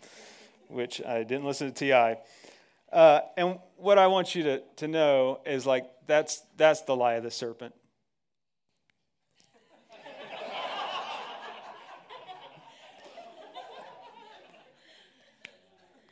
which 0.68 1.02
I 1.04 1.24
didn't 1.24 1.44
listen 1.44 1.68
to 1.68 1.74
T.I. 1.74 2.18
Uh, 2.92 3.20
and 3.36 3.58
what 3.76 3.98
I 3.98 4.06
want 4.06 4.34
you 4.36 4.44
to, 4.44 4.62
to 4.76 4.88
know 4.88 5.40
is 5.44 5.66
like 5.66 5.84
that's, 6.06 6.42
that's 6.56 6.82
the 6.82 6.94
lie 6.94 7.14
of 7.14 7.24
the 7.24 7.30
serpent. 7.30 7.74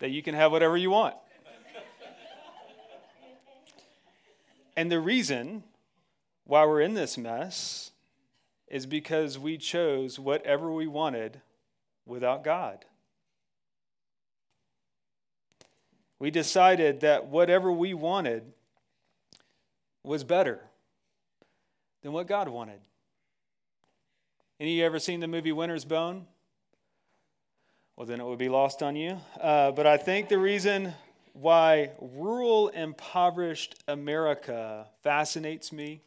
that 0.00 0.10
you 0.10 0.22
can 0.22 0.34
have 0.34 0.50
whatever 0.50 0.76
you 0.76 0.90
want. 0.90 1.14
And 4.76 4.90
the 4.90 4.98
reason 4.98 5.62
why 6.44 6.64
we're 6.64 6.80
in 6.80 6.94
this 6.94 7.16
mess 7.16 7.91
is 8.72 8.86
because 8.86 9.38
we 9.38 9.58
chose 9.58 10.18
whatever 10.18 10.72
we 10.72 10.86
wanted 10.86 11.42
without 12.06 12.42
God. 12.42 12.86
We 16.18 16.30
decided 16.30 17.00
that 17.00 17.26
whatever 17.26 17.70
we 17.70 17.92
wanted 17.92 18.44
was 20.02 20.24
better 20.24 20.60
than 22.02 22.12
what 22.12 22.26
God 22.26 22.48
wanted. 22.48 22.80
Any 24.58 24.72
of 24.72 24.78
you 24.78 24.86
ever 24.86 24.98
seen 24.98 25.20
the 25.20 25.28
movie 25.28 25.52
Winter's 25.52 25.84
Bone? 25.84 26.26
Well, 27.96 28.06
then 28.06 28.20
it 28.20 28.24
would 28.24 28.38
be 28.38 28.48
lost 28.48 28.82
on 28.82 28.96
you. 28.96 29.18
Uh, 29.38 29.72
but 29.72 29.86
I 29.86 29.98
think 29.98 30.30
the 30.30 30.38
reason 30.38 30.94
why 31.34 31.90
rural, 32.00 32.68
impoverished 32.68 33.74
America 33.86 34.86
fascinates 35.02 35.72
me, 35.72 36.00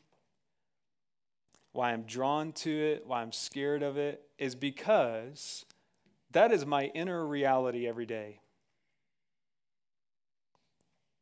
why 1.76 1.92
I'm 1.92 2.04
drawn 2.04 2.54
to 2.54 2.72
it, 2.72 3.04
why 3.06 3.22
I'm 3.22 3.34
scared 3.34 3.84
of 3.84 3.98
it, 3.98 4.24
is 4.38 4.56
because 4.56 5.66
that 6.32 6.54
is 6.54 6.66
my 6.66 6.86
inner 6.86 7.26
reality 7.26 7.86
every 7.86 8.06
day. 8.06 8.40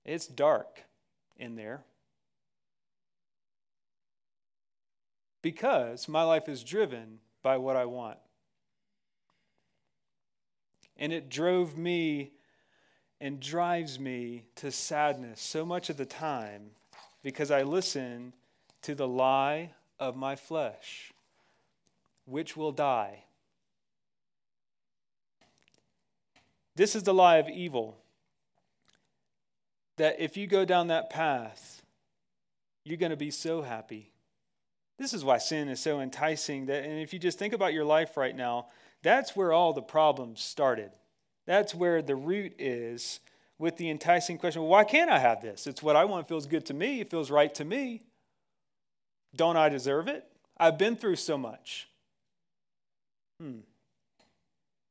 It's 0.05 0.27
dark 0.27 0.83
in 1.37 1.55
there. 1.55 1.83
Because 5.41 6.07
my 6.07 6.21
life 6.21 6.47
is 6.47 6.63
driven 6.63 7.17
by 7.41 7.57
what 7.57 7.75
I 7.75 7.85
want. 7.85 8.19
And 10.97 11.11
it 11.11 11.29
drove 11.29 11.75
me 11.75 12.33
and 13.19 13.39
drives 13.39 13.99
me 13.99 14.45
to 14.57 14.69
sadness 14.71 15.41
so 15.41 15.65
much 15.65 15.89
of 15.89 15.97
the 15.97 16.05
time 16.05 16.71
because 17.23 17.49
I 17.49 17.63
listen 17.63 18.33
to 18.83 18.93
the 18.93 19.07
lie 19.07 19.71
of 20.03 20.17
my 20.17 20.35
flesh, 20.35 21.13
which 22.25 22.57
will 22.57 22.73
die. 22.73 23.23
This 26.75 26.93
is 26.93 27.03
the 27.03 27.13
lie 27.13 27.37
of 27.37 27.47
evil. 27.47 27.97
That 29.97 30.19
if 30.19 30.35
you 30.35 30.45
go 30.45 30.65
down 30.65 30.87
that 30.87 31.09
path, 31.09 31.81
you're 32.83 32.97
going 32.97 33.11
to 33.11 33.17
be 33.17 33.31
so 33.31 33.61
happy. 33.61 34.11
This 34.99 35.13
is 35.13 35.23
why 35.23 35.37
sin 35.37 35.69
is 35.69 35.79
so 35.79 36.01
enticing. 36.01 36.65
That, 36.65 36.83
and 36.83 36.99
if 36.99 37.13
you 37.13 37.19
just 37.19 37.39
think 37.39 37.53
about 37.53 37.73
your 37.73 37.85
life 37.85 38.17
right 38.17 38.35
now, 38.35 38.67
that's 39.03 39.35
where 39.35 39.53
all 39.53 39.71
the 39.71 39.81
problems 39.81 40.41
started. 40.41 40.91
That's 41.45 41.73
where 41.73 42.01
the 42.01 42.15
root 42.15 42.55
is 42.59 43.21
with 43.57 43.77
the 43.77 43.89
enticing 43.89 44.37
question 44.37 44.63
well, 44.63 44.71
why 44.71 44.83
can't 44.83 45.09
I 45.09 45.19
have 45.19 45.41
this? 45.41 45.65
It's 45.65 45.81
what 45.81 45.95
I 45.95 46.03
want. 46.05 46.25
It 46.25 46.29
feels 46.29 46.45
good 46.45 46.65
to 46.65 46.73
me. 46.73 46.99
It 46.99 47.09
feels 47.09 47.31
right 47.31 47.53
to 47.55 47.63
me. 47.63 48.03
Don't 49.35 49.57
I 49.57 49.69
deserve 49.69 50.07
it? 50.07 50.25
I've 50.57 50.77
been 50.77 50.95
through 50.95 51.15
so 51.15 51.37
much. 51.37 51.89
Hmm. 53.39 53.59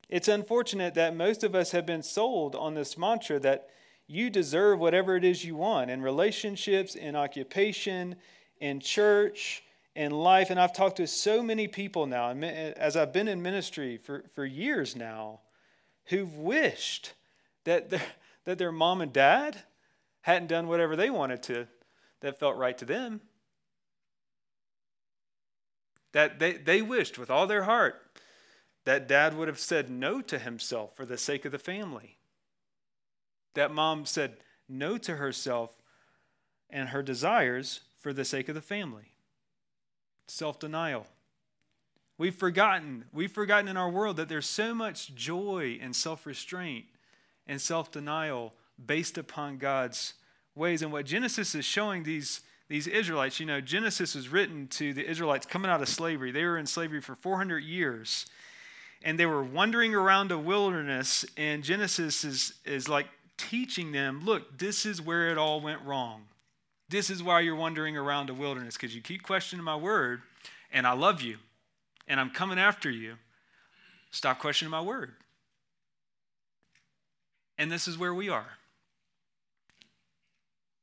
It's 0.09 0.29
unfortunate 0.29 0.95
that 0.95 1.17
most 1.17 1.43
of 1.43 1.55
us 1.55 1.71
have 1.71 1.87
been 1.87 2.03
sold 2.03 2.55
on 2.55 2.75
this 2.75 2.99
mantra 2.99 3.39
that 3.41 3.71
you 4.07 4.29
deserve 4.29 4.79
whatever 4.79 5.17
it 5.17 5.25
is 5.25 5.45
you 5.45 5.57
want 5.57 5.91
in 5.91 6.03
relationships, 6.03 6.95
in 6.95 7.17
occupation, 7.17 8.17
in 8.61 8.79
church, 8.79 9.63
in 9.95 10.13
life. 10.13 10.51
And 10.51 10.61
I've 10.61 10.75
talked 10.75 10.97
to 10.99 11.07
so 11.07 11.43
many 11.43 11.67
people 11.67 12.07
now, 12.07 12.31
as 12.31 12.97
I've 12.97 13.13
been 13.13 13.29
in 13.29 13.41
ministry 13.41 13.97
for, 13.97 14.25
for 14.35 14.45
years 14.45 14.95
now, 14.95 15.41
who've 16.07 16.35
wished 16.35 17.15
that 17.65 17.89
their, 17.91 18.03
that 18.45 18.59
their 18.59 18.73
mom 18.73 19.01
and 19.01 19.13
dad 19.13 19.63
hadn't 20.23 20.49
done 20.49 20.69
whatever 20.69 20.95
they 20.95 21.11
wanted 21.11 21.43
to 21.45 21.67
that 22.21 22.39
felt 22.39 22.57
right 22.57 22.77
to 22.79 22.85
them. 22.85 23.21
That 26.13 26.39
they, 26.39 26.53
they 26.55 26.83
wished 26.83 27.19
with 27.19 27.31
all 27.31 27.47
their 27.47 27.65
heart 27.65 28.03
that 28.85 29.09
dad 29.09 29.37
would 29.37 29.49
have 29.49 29.59
said 29.59 29.91
no 29.91 30.21
to 30.23 30.39
himself 30.39 30.97
for 30.97 31.07
the 31.07 31.19
sake 31.19 31.45
of 31.45 31.53
the 31.53 31.59
family. 31.59 32.17
That 33.55 33.73
mom 33.73 34.07
said 34.07 34.39
no 34.69 34.99
to 34.99 35.17
herself 35.17 35.83
and 36.71 36.89
her 36.89 37.03
desires 37.03 37.81
for 37.99 38.13
the 38.13 38.25
sake 38.25 38.49
of 38.49 38.55
the 38.55 38.61
family. 38.61 39.13
Self 40.27 40.59
denial. 40.59 41.07
We've 42.19 42.35
forgotten, 42.35 43.05
we've 43.13 43.33
forgotten 43.33 43.69
in 43.69 43.77
our 43.77 43.91
world 43.91 44.17
that 44.17 44.29
there's 44.29 44.49
so 44.49 44.75
much 44.75 45.15
joy 45.15 45.79
and 45.81 45.95
self 45.95 46.27
restraint 46.27 46.87
and 47.47 47.61
self 47.61 47.91
denial 47.91 48.55
based 48.85 49.19
upon 49.19 49.59
God's 49.59 50.15
ways. 50.55 50.83
And 50.83 50.93
what 50.93 51.07
Genesis 51.07 51.55
is 51.55 51.65
showing 51.65 52.03
these, 52.03 52.41
these 52.69 52.87
Israelites, 52.87 53.39
you 53.41 53.47
know, 53.47 53.61
Genesis 53.61 54.15
was 54.15 54.29
written 54.29 54.67
to 54.69 54.95
the 54.95 55.09
Israelites 55.09 55.47
coming 55.47 55.71
out 55.71 55.83
of 55.83 55.89
slavery. 55.89 56.31
They 56.31 56.45
were 56.45 56.59
in 56.59 56.67
slavery 56.67 57.01
for 57.01 57.15
400 57.15 57.59
years 57.59 58.27
and 59.05 59.19
they 59.19 59.27
were 59.27 59.43
wandering 59.43 59.95
around 59.95 60.31
a 60.31 60.39
wilderness. 60.39 61.25
And 61.37 61.63
Genesis 61.63 62.25
is, 62.25 62.55
is 62.65 62.89
like 62.89 63.09
teaching 63.37 63.93
them 63.93 64.23
look, 64.25 64.59
this 64.59 64.87
is 64.87 65.03
where 65.03 65.31
it 65.31 65.39
all 65.39 65.61
went 65.61 65.83
wrong. 65.83 66.23
This 66.89 67.11
is 67.11 67.23
why 67.23 67.41
you're 67.41 67.57
wandering 67.57 67.97
around 67.97 68.31
a 68.31 68.35
wilderness 68.35 68.75
because 68.75 68.95
you 68.95 69.01
keep 69.01 69.23
questioning 69.23 69.65
my 69.65 69.77
word 69.77 70.23
and 70.71 70.87
I 70.87 70.93
love 70.93 71.23
you 71.23 71.39
and 72.07 72.21
I'm 72.21 72.31
coming 72.31 72.59
after 72.59 72.91
you, 72.91 73.15
stop 74.11 74.39
questioning 74.39 74.71
my 74.71 74.81
word. 74.81 75.13
And 77.59 77.71
this 77.71 77.87
is 77.87 77.97
where 77.97 78.15
we 78.15 78.29
are. 78.29 78.59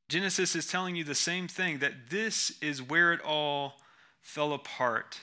Genesis 0.10 0.56
is 0.56 0.66
telling 0.66 0.96
you 0.96 1.04
the 1.04 1.16
same 1.16 1.48
thing 1.48 1.80
that 1.80 2.10
this 2.10 2.51
is 2.62 2.82
where 2.82 3.13
it 3.13 3.22
all 3.22 3.75
fell 4.20 4.54
apart. 4.54 5.22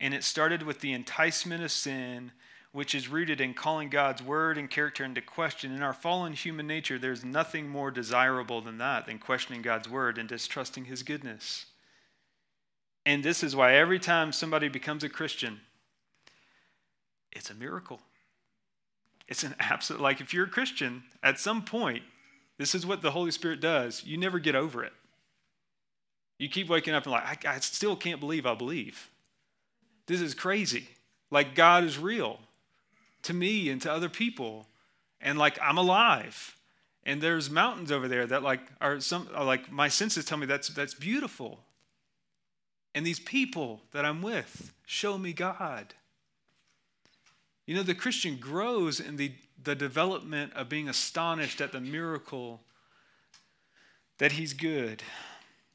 And 0.00 0.12
it 0.12 0.24
started 0.24 0.64
with 0.64 0.80
the 0.80 0.92
enticement 0.92 1.62
of 1.62 1.70
sin, 1.70 2.32
which 2.72 2.96
is 2.96 3.08
rooted 3.08 3.40
in 3.40 3.54
calling 3.54 3.88
God's 3.88 4.20
word 4.20 4.58
and 4.58 4.68
character 4.68 5.04
into 5.04 5.20
question. 5.20 5.72
In 5.72 5.82
our 5.82 5.92
fallen 5.92 6.32
human 6.32 6.66
nature, 6.66 6.98
there's 6.98 7.24
nothing 7.24 7.68
more 7.68 7.92
desirable 7.92 8.60
than 8.60 8.78
that, 8.78 9.06
than 9.06 9.20
questioning 9.20 9.62
God's 9.62 9.88
word 9.88 10.18
and 10.18 10.28
distrusting 10.28 10.86
his 10.86 11.04
goodness. 11.04 11.66
And 13.06 13.22
this 13.22 13.44
is 13.44 13.54
why 13.54 13.74
every 13.74 14.00
time 14.00 14.32
somebody 14.32 14.68
becomes 14.68 15.04
a 15.04 15.08
Christian, 15.08 15.60
it's 17.30 17.50
a 17.50 17.54
miracle. 17.54 18.00
It's 19.28 19.44
an 19.44 19.54
absolute, 19.60 20.02
like 20.02 20.20
if 20.20 20.34
you're 20.34 20.46
a 20.46 20.50
Christian, 20.50 21.04
at 21.22 21.38
some 21.38 21.62
point, 21.62 22.02
this 22.58 22.74
is 22.74 22.86
what 22.86 23.02
the 23.02 23.10
Holy 23.10 23.30
Spirit 23.30 23.60
does. 23.60 24.04
You 24.04 24.16
never 24.16 24.38
get 24.38 24.54
over 24.54 24.84
it. 24.84 24.92
You 26.38 26.48
keep 26.48 26.68
waking 26.68 26.94
up 26.94 27.04
and 27.04 27.12
like, 27.12 27.46
I, 27.46 27.54
I 27.54 27.60
still 27.60 27.96
can't 27.96 28.20
believe 28.20 28.46
I 28.46 28.54
believe. 28.54 29.10
This 30.06 30.20
is 30.20 30.34
crazy. 30.34 30.88
Like 31.30 31.54
God 31.54 31.84
is 31.84 31.98
real 31.98 32.38
to 33.22 33.34
me 33.34 33.70
and 33.70 33.80
to 33.82 33.92
other 33.92 34.08
people. 34.08 34.66
And 35.20 35.38
like 35.38 35.58
I'm 35.62 35.78
alive. 35.78 36.56
And 37.04 37.20
there's 37.20 37.50
mountains 37.50 37.92
over 37.92 38.08
there 38.08 38.26
that 38.26 38.42
like 38.42 38.60
are 38.80 39.00
some 39.00 39.28
are 39.34 39.44
like 39.44 39.70
my 39.70 39.88
senses 39.88 40.24
tell 40.24 40.38
me 40.38 40.46
that's 40.46 40.68
that's 40.68 40.94
beautiful. 40.94 41.60
And 42.94 43.06
these 43.06 43.18
people 43.18 43.82
that 43.92 44.04
I'm 44.04 44.22
with 44.22 44.72
show 44.86 45.18
me 45.18 45.32
God. 45.32 45.94
You 47.66 47.74
know, 47.74 47.82
the 47.82 47.94
Christian 47.94 48.36
grows 48.36 49.00
in 49.00 49.16
the, 49.16 49.32
the 49.62 49.74
development 49.74 50.52
of 50.54 50.68
being 50.68 50.88
astonished 50.88 51.60
at 51.60 51.72
the 51.72 51.80
miracle 51.80 52.60
that 54.18 54.32
he's 54.32 54.52
good. 54.52 55.02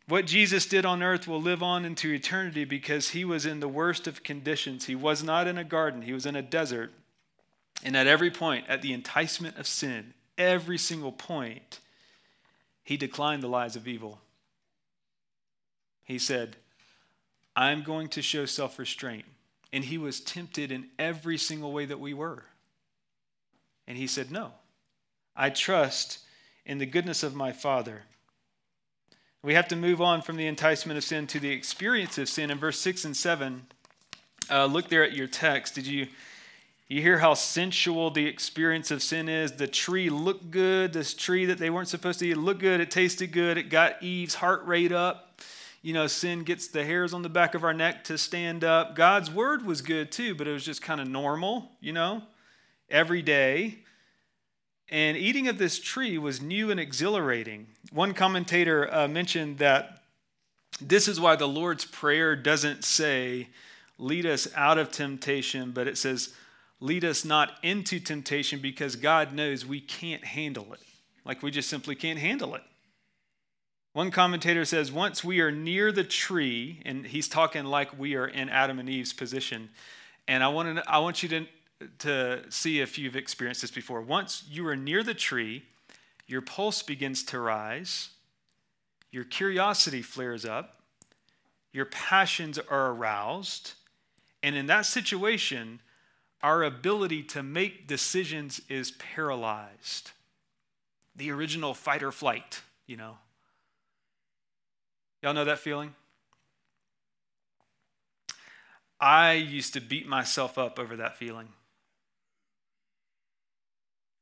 What 0.07 0.25
Jesus 0.25 0.65
did 0.65 0.85
on 0.85 1.03
earth 1.03 1.27
will 1.27 1.41
live 1.41 1.61
on 1.61 1.85
into 1.85 2.11
eternity 2.11 2.65
because 2.65 3.09
he 3.09 3.25
was 3.25 3.45
in 3.45 3.59
the 3.59 3.67
worst 3.67 4.07
of 4.07 4.23
conditions. 4.23 4.85
He 4.85 4.95
was 4.95 5.23
not 5.23 5.47
in 5.47 5.57
a 5.57 5.63
garden, 5.63 6.01
he 6.01 6.13
was 6.13 6.25
in 6.25 6.35
a 6.35 6.41
desert. 6.41 6.91
And 7.83 7.95
at 7.95 8.07
every 8.07 8.31
point, 8.31 8.65
at 8.67 8.81
the 8.81 8.91
enticement 8.91 9.57
of 9.57 9.67
sin, 9.67 10.13
every 10.37 10.77
single 10.77 11.11
point, 11.11 11.79
he 12.83 12.97
declined 12.97 13.43
the 13.43 13.47
lies 13.47 13.75
of 13.75 13.87
evil. 13.87 14.19
He 16.03 16.17
said, 16.17 16.57
I'm 17.55 17.83
going 17.83 18.07
to 18.09 18.21
show 18.21 18.45
self 18.45 18.79
restraint. 18.79 19.25
And 19.71 19.83
he 19.85 19.97
was 19.97 20.19
tempted 20.19 20.71
in 20.71 20.87
every 20.97 21.37
single 21.37 21.71
way 21.71 21.85
that 21.85 21.99
we 21.99 22.13
were. 22.13 22.43
And 23.87 23.97
he 23.97 24.07
said, 24.07 24.31
No, 24.31 24.51
I 25.35 25.49
trust 25.49 26.19
in 26.65 26.77
the 26.77 26.85
goodness 26.85 27.23
of 27.23 27.35
my 27.35 27.51
Father 27.51 28.03
We 29.41 29.53
have 29.53 29.67
to 29.69 29.75
move 29.75 30.01
on 30.01 30.21
from 30.21 30.35
the 30.35 30.47
enticement 30.47 30.97
of 30.97 31.03
sin 31.03 31.25
to 31.27 31.39
the 31.39 31.51
experience 31.51 32.17
of 32.17 32.27
sin. 32.27 32.51
In 32.51 32.57
verse 32.57 32.79
6 32.79 33.05
and 33.05 33.15
7, 33.15 33.65
uh, 34.51 34.65
look 34.65 34.89
there 34.89 35.03
at 35.03 35.13
your 35.13 35.27
text. 35.27 35.75
Did 35.75 35.87
you, 35.87 36.07
you 36.87 37.01
hear 37.01 37.19
how 37.19 37.35
sensual 37.35 38.11
the 38.11 38.25
experience 38.25 38.91
of 38.91 39.01
sin 39.01 39.29
is? 39.29 39.53
The 39.53 39.67
tree 39.67 40.09
looked 40.09 40.51
good, 40.51 40.91
this 40.91 41.13
tree 41.13 41.45
that 41.45 41.57
they 41.57 41.69
weren't 41.69 41.87
supposed 41.87 42.19
to 42.19 42.27
eat 42.27 42.35
looked 42.35 42.61
good, 42.61 42.81
it 42.81 42.91
tasted 42.91 43.31
good, 43.31 43.57
it 43.57 43.69
got 43.69 44.01
Eve's 44.03 44.35
heart 44.35 44.65
rate 44.65 44.91
up. 44.91 45.41
You 45.81 45.93
know, 45.93 46.07
sin 46.07 46.43
gets 46.43 46.67
the 46.67 46.83
hairs 46.83 47.13
on 47.13 47.21
the 47.21 47.29
back 47.29 47.55
of 47.55 47.63
our 47.63 47.73
neck 47.73 48.03
to 48.05 48.17
stand 48.17 48.63
up. 48.63 48.95
God's 48.95 49.31
word 49.31 49.65
was 49.65 49.81
good 49.81 50.11
too, 50.11 50.35
but 50.35 50.47
it 50.47 50.51
was 50.51 50.65
just 50.65 50.81
kind 50.81 50.99
of 50.99 51.07
normal, 51.07 51.71
you 51.79 51.93
know, 51.93 52.23
every 52.89 53.21
day. 53.21 53.79
And 54.89 55.15
eating 55.15 55.47
of 55.47 55.57
this 55.57 55.79
tree 55.79 56.17
was 56.17 56.41
new 56.41 56.69
and 56.71 56.79
exhilarating. 56.79 57.67
One 57.91 58.13
commentator 58.13 58.93
uh, 58.93 59.07
mentioned 59.07 59.59
that 59.59 60.01
this 60.81 61.07
is 61.07 61.19
why 61.19 61.35
the 61.35 61.47
Lord's 61.47 61.85
Prayer 61.85 62.35
doesn't 62.35 62.83
say, 62.83 63.47
lead 63.97 64.25
us 64.25 64.47
out 64.55 64.77
of 64.77 64.91
temptation, 64.91 65.71
but 65.71 65.87
it 65.87 65.97
says, 65.97 66.33
lead 66.79 67.05
us 67.05 67.23
not 67.23 67.53
into 67.63 67.99
temptation 67.99 68.59
because 68.59 68.95
God 68.95 69.33
knows 69.33 69.65
we 69.65 69.79
can't 69.79 70.25
handle 70.25 70.73
it. 70.73 70.79
Like 71.23 71.43
we 71.43 71.51
just 71.51 71.69
simply 71.69 71.95
can't 71.95 72.19
handle 72.19 72.55
it. 72.55 72.63
One 73.93 74.11
commentator 74.11 74.65
says, 74.65 74.91
once 74.91 75.23
we 75.23 75.39
are 75.39 75.51
near 75.51 75.91
the 75.91 76.03
tree, 76.03 76.81
and 76.85 77.05
he's 77.07 77.27
talking 77.27 77.65
like 77.65 77.97
we 77.97 78.15
are 78.15 78.27
in 78.27 78.49
Adam 78.49 78.79
and 78.79 78.87
Eve's 78.87 79.13
position, 79.13 79.69
and 80.27 80.43
I 80.43 80.47
want, 80.49 80.77
to, 80.77 80.89
I 80.89 80.99
want 80.99 81.23
you 81.23 81.29
to 81.29 81.45
to 81.99 82.41
see 82.49 82.81
if 82.81 82.97
you've 82.97 83.15
experienced 83.15 83.61
this 83.61 83.71
before. 83.71 84.01
Once 84.01 84.43
you 84.49 84.67
are 84.67 84.75
near 84.75 85.03
the 85.03 85.13
tree, 85.13 85.63
your 86.27 86.41
pulse 86.41 86.83
begins 86.83 87.23
to 87.23 87.39
rise, 87.39 88.09
your 89.11 89.23
curiosity 89.23 90.01
flares 90.01 90.45
up, 90.45 90.81
your 91.71 91.85
passions 91.85 92.59
are 92.59 92.91
aroused, 92.91 93.73
and 94.43 94.55
in 94.55 94.65
that 94.67 94.85
situation, 94.85 95.79
our 96.41 96.63
ability 96.63 97.23
to 97.23 97.43
make 97.43 97.87
decisions 97.87 98.61
is 98.69 98.91
paralyzed. 98.91 100.11
The 101.15 101.31
original 101.31 101.73
fight 101.73 102.03
or 102.03 102.11
flight, 102.11 102.61
you 102.87 102.97
know. 102.97 103.17
Y'all 105.21 105.33
know 105.33 105.45
that 105.45 105.59
feeling? 105.59 105.95
I 108.99 109.33
used 109.33 109.73
to 109.73 109.81
beat 109.81 110.07
myself 110.07 110.57
up 110.57 110.79
over 110.79 110.95
that 110.97 111.17
feeling 111.17 111.49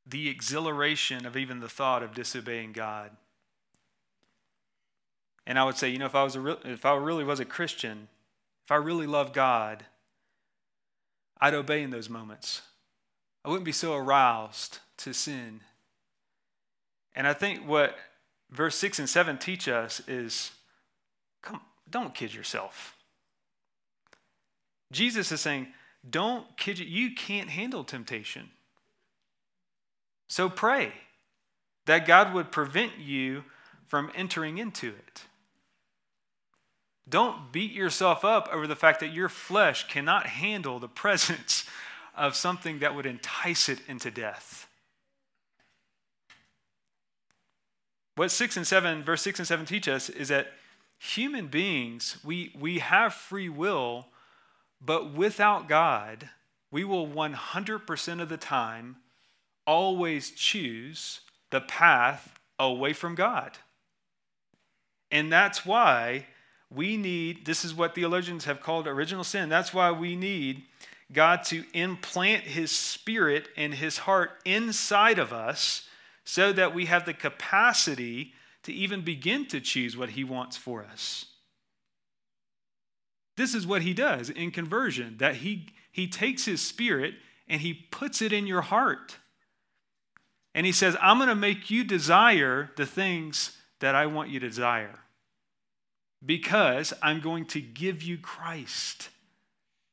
the 0.08 0.28
exhilaration 0.28 1.26
of 1.26 1.36
even 1.36 1.60
the 1.60 1.68
thought 1.68 2.02
of 2.02 2.14
disobeying 2.14 2.72
God. 2.72 3.10
And 5.46 5.58
I 5.58 5.64
would 5.64 5.76
say, 5.76 5.88
you 5.88 5.98
know, 5.98 6.06
if 6.06 6.14
I 6.14 6.24
was 6.24 6.34
a 6.34 6.40
re- 6.40 6.56
if 6.64 6.84
I 6.84 6.94
really 6.96 7.24
was 7.24 7.40
a 7.40 7.44
Christian, 7.44 8.08
if 8.64 8.72
I 8.72 8.76
really 8.76 9.06
loved 9.06 9.34
God, 9.34 9.84
I'd 11.40 11.54
obey 11.54 11.82
in 11.82 11.90
those 11.90 12.08
moments. 12.08 12.62
I 13.44 13.48
wouldn't 13.48 13.64
be 13.64 13.72
so 13.72 13.94
aroused 13.94 14.78
to 14.98 15.12
sin. 15.12 15.60
And 17.14 17.26
I 17.26 17.32
think 17.32 17.66
what 17.66 17.96
verse 18.50 18.76
6 18.76 18.98
and 18.98 19.08
7 19.08 19.38
teach 19.38 19.68
us 19.68 20.00
is 20.06 20.52
don't 21.90 22.14
kid 22.14 22.34
yourself. 22.34 22.96
Jesus 24.92 25.32
is 25.32 25.40
saying, 25.40 25.68
don't 26.08 26.56
kid 26.56 26.78
you. 26.78 26.86
You 26.86 27.14
can't 27.14 27.50
handle 27.50 27.84
temptation. 27.84 28.50
So 30.28 30.48
pray 30.48 30.92
that 31.86 32.06
God 32.06 32.34
would 32.34 32.52
prevent 32.52 32.98
you 32.98 33.44
from 33.86 34.10
entering 34.14 34.58
into 34.58 34.88
it. 34.88 35.22
Don't 37.08 37.50
beat 37.52 37.72
yourself 37.72 38.24
up 38.24 38.48
over 38.52 38.66
the 38.66 38.76
fact 38.76 39.00
that 39.00 39.14
your 39.14 39.30
flesh 39.30 39.88
cannot 39.88 40.26
handle 40.26 40.78
the 40.78 40.88
presence 40.88 41.64
of 42.16 42.36
something 42.36 42.80
that 42.80 42.94
would 42.94 43.06
entice 43.06 43.68
it 43.68 43.78
into 43.88 44.10
death. 44.10 44.68
What 48.16 48.30
6 48.30 48.56
and 48.56 48.66
7, 48.66 49.04
verse 49.04 49.22
6 49.22 49.38
and 49.38 49.48
7 49.48 49.64
teach 49.64 49.88
us 49.88 50.10
is 50.10 50.28
that 50.28 50.48
human 50.98 51.46
beings, 51.46 52.18
we, 52.24 52.54
we 52.58 52.80
have 52.80 53.14
free 53.14 53.48
will, 53.48 54.08
but 54.80 55.12
without 55.12 55.68
God, 55.68 56.28
we 56.70 56.84
will 56.84 57.06
100% 57.06 58.20
of 58.20 58.28
the 58.28 58.36
time 58.36 58.96
always 59.66 60.30
choose 60.30 61.20
the 61.50 61.60
path 61.60 62.38
away 62.58 62.92
from 62.92 63.14
God. 63.14 63.58
And 65.10 65.32
that's 65.32 65.64
why 65.64 66.26
we 66.70 66.96
need, 66.96 67.46
this 67.46 67.64
is 67.64 67.74
what 67.74 67.94
theologians 67.94 68.44
have 68.44 68.60
called 68.60 68.86
original 68.86 69.24
sin. 69.24 69.48
That's 69.48 69.72
why 69.72 69.90
we 69.90 70.16
need 70.16 70.64
God 71.12 71.44
to 71.44 71.64
implant 71.72 72.44
his 72.44 72.70
spirit 72.70 73.48
and 73.56 73.72
his 73.72 73.98
heart 73.98 74.32
inside 74.44 75.18
of 75.18 75.32
us 75.32 75.88
so 76.24 76.52
that 76.52 76.74
we 76.74 76.84
have 76.86 77.06
the 77.06 77.14
capacity 77.14 78.34
to 78.64 78.72
even 78.72 79.02
begin 79.02 79.46
to 79.46 79.60
choose 79.60 79.96
what 79.96 80.10
he 80.10 80.24
wants 80.24 80.56
for 80.56 80.82
us. 80.82 81.26
This 83.36 83.54
is 83.54 83.66
what 83.66 83.82
he 83.82 83.94
does 83.94 84.30
in 84.30 84.50
conversion 84.50 85.16
that 85.18 85.36
he, 85.36 85.68
he 85.92 86.08
takes 86.08 86.44
his 86.44 86.60
spirit 86.60 87.14
and 87.48 87.60
he 87.60 87.72
puts 87.72 88.20
it 88.20 88.32
in 88.32 88.46
your 88.46 88.62
heart. 88.62 89.16
And 90.54 90.66
he 90.66 90.72
says, 90.72 90.96
I'm 91.00 91.18
going 91.18 91.28
to 91.28 91.34
make 91.34 91.70
you 91.70 91.84
desire 91.84 92.70
the 92.76 92.86
things 92.86 93.56
that 93.80 93.94
I 93.94 94.06
want 94.06 94.30
you 94.30 94.40
to 94.40 94.48
desire 94.48 94.98
because 96.24 96.92
I'm 97.00 97.20
going 97.20 97.46
to 97.46 97.60
give 97.60 98.02
you 98.02 98.18
Christ, 98.18 99.10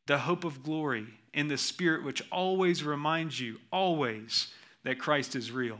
the 0.07 0.19
hope 0.19 0.43
of 0.43 0.63
glory, 0.63 1.05
in 1.33 1.47
the 1.49 1.57
Spirit 1.57 2.03
which 2.03 2.23
always 2.31 2.83
reminds 2.83 3.39
you, 3.39 3.59
always, 3.71 4.47
that 4.83 4.97
Christ 4.97 5.35
is 5.35 5.51
real. 5.51 5.79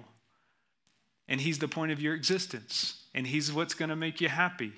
And 1.28 1.42
He's 1.42 1.60
the 1.60 1.68
point 1.68 1.92
of 1.92 2.02
your 2.02 2.14
existence, 2.14 3.04
and 3.14 3.28
He's 3.28 3.52
what's 3.52 3.74
going 3.74 3.90
to 3.90 3.96
make 3.96 4.22
you 4.22 4.30
happy, 4.30 4.74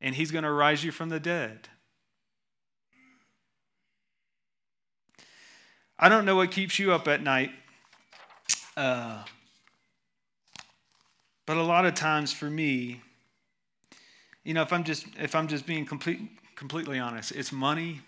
and 0.00 0.14
He's 0.14 0.30
going 0.30 0.44
to 0.44 0.52
rise 0.52 0.84
you 0.84 0.90
from 0.90 1.08
the 1.08 1.20
dead. 1.20 1.68
I 5.98 6.08
don't 6.08 6.24
know 6.24 6.36
what 6.36 6.50
keeps 6.50 6.78
you 6.78 6.92
up 6.92 7.06
at 7.08 7.22
night. 7.22 7.50
Uh, 8.76 9.22
but 11.44 11.58
a 11.58 11.62
lot 11.62 11.84
of 11.84 11.94
times 11.94 12.32
for 12.32 12.48
me, 12.48 13.02
you 14.44 14.54
know, 14.54 14.62
if 14.62 14.72
I'm 14.72 14.84
just 14.84 15.04
if 15.18 15.34
I'm 15.34 15.48
just 15.48 15.66
being 15.66 15.84
complete, 15.84 16.20
completely 16.56 16.98
honest, 16.98 17.32
it's 17.32 17.52
money, 17.52 18.00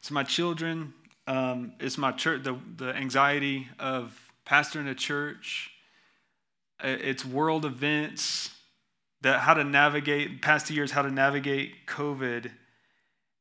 it's 0.00 0.10
my 0.10 0.22
children, 0.22 0.94
um, 1.26 1.72
it's 1.80 1.98
my 1.98 2.12
church, 2.12 2.44
the, 2.44 2.56
the 2.76 2.94
anxiety 2.94 3.68
of 3.78 4.18
pastoring 4.46 4.88
a 4.88 4.94
church, 4.94 5.72
it's 6.82 7.24
world 7.24 7.64
events, 7.64 8.54
that 9.22 9.40
how 9.40 9.54
to 9.54 9.64
navigate 9.64 10.42
past 10.42 10.70
years, 10.70 10.90
how 10.90 11.02
to 11.02 11.10
navigate 11.10 11.86
COVID, 11.86 12.50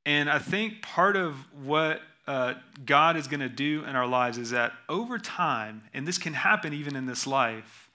and 0.06 0.30
I 0.30 0.40
think 0.40 0.82
part 0.82 1.16
of 1.16 1.36
what 1.64 2.02
uh, 2.28 2.54
God 2.86 3.18
is 3.18 3.28
going 3.28 3.40
to 3.40 3.50
do 3.50 3.84
in 3.86 3.96
our 3.96 4.08
lives 4.08 4.38
is 4.38 4.52
that 4.52 4.74
over 4.88 5.18
time, 5.18 5.84
and 5.94 6.08
this 6.08 6.18
can 6.18 6.34
happen 6.34 6.74
even 6.74 6.96
in 6.96 7.06
this 7.06 7.26
life, 7.26 7.90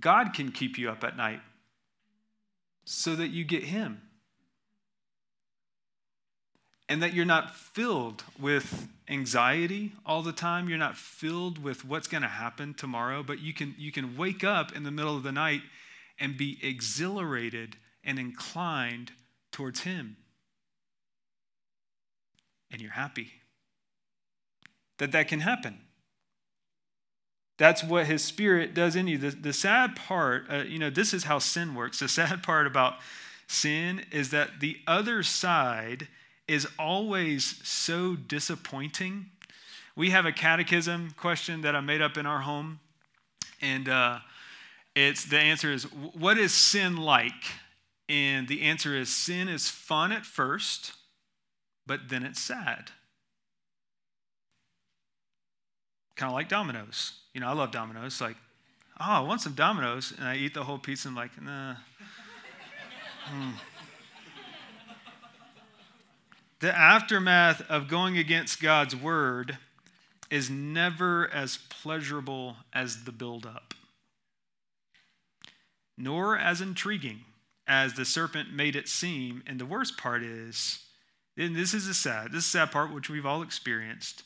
God 0.00 0.32
can 0.34 0.50
keep 0.50 0.78
you 0.78 0.90
up 0.90 1.04
at 1.04 1.16
night 1.16 1.40
so 2.84 3.14
that 3.16 3.28
you 3.28 3.44
get 3.44 3.64
Him. 3.64 4.02
And 6.88 7.02
that 7.02 7.14
you're 7.14 7.24
not 7.24 7.54
filled 7.54 8.24
with 8.38 8.88
anxiety 9.08 9.92
all 10.04 10.22
the 10.22 10.32
time. 10.32 10.68
You're 10.68 10.76
not 10.78 10.96
filled 10.96 11.62
with 11.62 11.84
what's 11.84 12.08
going 12.08 12.22
to 12.22 12.28
happen 12.28 12.74
tomorrow, 12.74 13.22
but 13.22 13.40
you 13.40 13.54
can, 13.54 13.74
you 13.78 13.90
can 13.90 14.16
wake 14.16 14.44
up 14.44 14.76
in 14.76 14.82
the 14.82 14.90
middle 14.90 15.16
of 15.16 15.22
the 15.22 15.32
night 15.32 15.62
and 16.18 16.36
be 16.36 16.58
exhilarated 16.62 17.76
and 18.04 18.18
inclined 18.18 19.12
towards 19.50 19.80
Him 19.80 20.16
and 22.74 22.82
you're 22.82 22.90
happy. 22.90 23.30
That 24.98 25.12
that 25.12 25.28
can 25.28 25.40
happen. 25.40 25.78
That's 27.56 27.84
what 27.84 28.06
his 28.06 28.24
spirit 28.24 28.74
does 28.74 28.96
in 28.96 29.06
you. 29.06 29.16
The, 29.16 29.30
the 29.30 29.52
sad 29.52 29.94
part, 29.94 30.46
uh, 30.50 30.64
you 30.66 30.80
know, 30.80 30.90
this 30.90 31.14
is 31.14 31.24
how 31.24 31.38
sin 31.38 31.76
works. 31.76 32.00
The 32.00 32.08
sad 32.20 32.42
part 32.42 32.66
about 32.66 32.94
sin 33.46 34.04
is 34.10 34.30
that 34.30 34.58
the 34.58 34.78
other 34.88 35.22
side 35.22 36.08
is 36.46 36.66
always 36.78 37.66
so 37.66 38.16
disappointing. 38.16 39.26
We 39.96 40.10
have 40.10 40.26
a 40.26 40.32
catechism 40.32 41.14
question 41.16 41.62
that 41.62 41.74
I 41.74 41.80
made 41.80 42.02
up 42.02 42.16
in 42.16 42.26
our 42.26 42.40
home, 42.40 42.80
and 43.60 43.88
uh, 43.88 44.18
it's 44.94 45.24
the 45.24 45.38
answer 45.38 45.72
is, 45.72 45.84
What 45.84 46.38
is 46.38 46.52
sin 46.52 46.96
like? 46.96 47.32
And 48.08 48.48
the 48.48 48.62
answer 48.62 48.96
is, 48.96 49.08
Sin 49.08 49.48
is 49.48 49.70
fun 49.70 50.12
at 50.12 50.26
first 50.26 50.92
but 51.86 52.08
then 52.08 52.24
it's 52.24 52.40
sad. 52.40 52.90
Kind 56.16 56.30
of 56.30 56.34
like 56.34 56.48
dominoes. 56.48 57.12
You 57.32 57.40
know, 57.40 57.48
I 57.48 57.52
love 57.52 57.72
dominoes. 57.72 58.20
Like, 58.20 58.36
oh, 59.00 59.04
I 59.04 59.20
want 59.20 59.40
some 59.40 59.54
dominoes. 59.54 60.14
And 60.16 60.26
I 60.26 60.36
eat 60.36 60.54
the 60.54 60.64
whole 60.64 60.78
pizza 60.78 61.08
and 61.08 61.18
I'm 61.18 61.22
like, 61.22 61.42
nah. 61.42 61.76
Mm. 63.24 63.54
The 66.60 66.76
aftermath 66.76 67.62
of 67.68 67.88
going 67.88 68.16
against 68.16 68.62
God's 68.62 68.94
word 68.94 69.58
is 70.30 70.48
never 70.48 71.28
as 71.32 71.58
pleasurable 71.68 72.56
as 72.72 73.04
the 73.04 73.12
buildup, 73.12 73.74
nor 75.98 76.38
as 76.38 76.60
intriguing 76.60 77.20
as 77.66 77.94
the 77.94 78.04
serpent 78.04 78.52
made 78.52 78.76
it 78.76 78.88
seem. 78.88 79.42
And 79.46 79.60
the 79.60 79.66
worst 79.66 79.98
part 79.98 80.22
is, 80.22 80.80
and 81.36 81.56
this 81.56 81.74
is 81.74 81.86
a 81.86 81.94
sad, 81.94 82.32
this 82.32 82.44
is 82.44 82.50
sad 82.50 82.70
part 82.70 82.92
which 82.92 83.10
we've 83.10 83.26
all 83.26 83.42
experienced, 83.42 84.22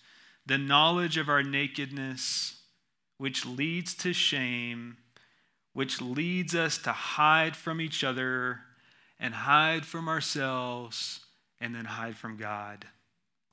the 0.46 0.58
knowledge 0.58 1.16
of 1.16 1.28
our 1.28 1.42
nakedness, 1.42 2.60
which 3.16 3.44
leads 3.44 3.94
to 3.94 4.12
shame, 4.12 4.98
which 5.72 6.00
leads 6.00 6.54
us 6.54 6.78
to 6.78 6.92
hide 6.92 7.56
from 7.56 7.80
each 7.80 8.04
other 8.04 8.60
and 9.18 9.34
hide 9.34 9.84
from 9.84 10.08
ourselves 10.08 11.20
and 11.60 11.74
then 11.74 11.84
hide 11.84 12.16
from 12.16 12.36
God. 12.36 12.86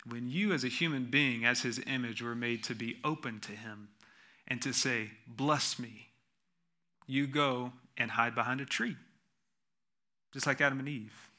When 0.07 0.29
you, 0.29 0.53
as 0.53 0.63
a 0.63 0.69
human 0.69 1.05
being, 1.05 1.45
as 1.45 1.61
his 1.61 1.81
image, 1.87 2.21
were 2.21 2.35
made 2.35 2.63
to 2.65 2.75
be 2.75 2.97
open 3.03 3.39
to 3.41 3.51
him 3.51 3.89
and 4.47 4.61
to 4.61 4.73
say, 4.73 5.11
Bless 5.27 5.79
me, 5.79 6.09
you 7.07 7.27
go 7.27 7.73
and 7.97 8.11
hide 8.11 8.35
behind 8.35 8.61
a 8.61 8.65
tree, 8.65 8.95
just 10.31 10.45
like 10.45 10.61
Adam 10.61 10.79
and 10.79 10.87
Eve. 10.87 11.29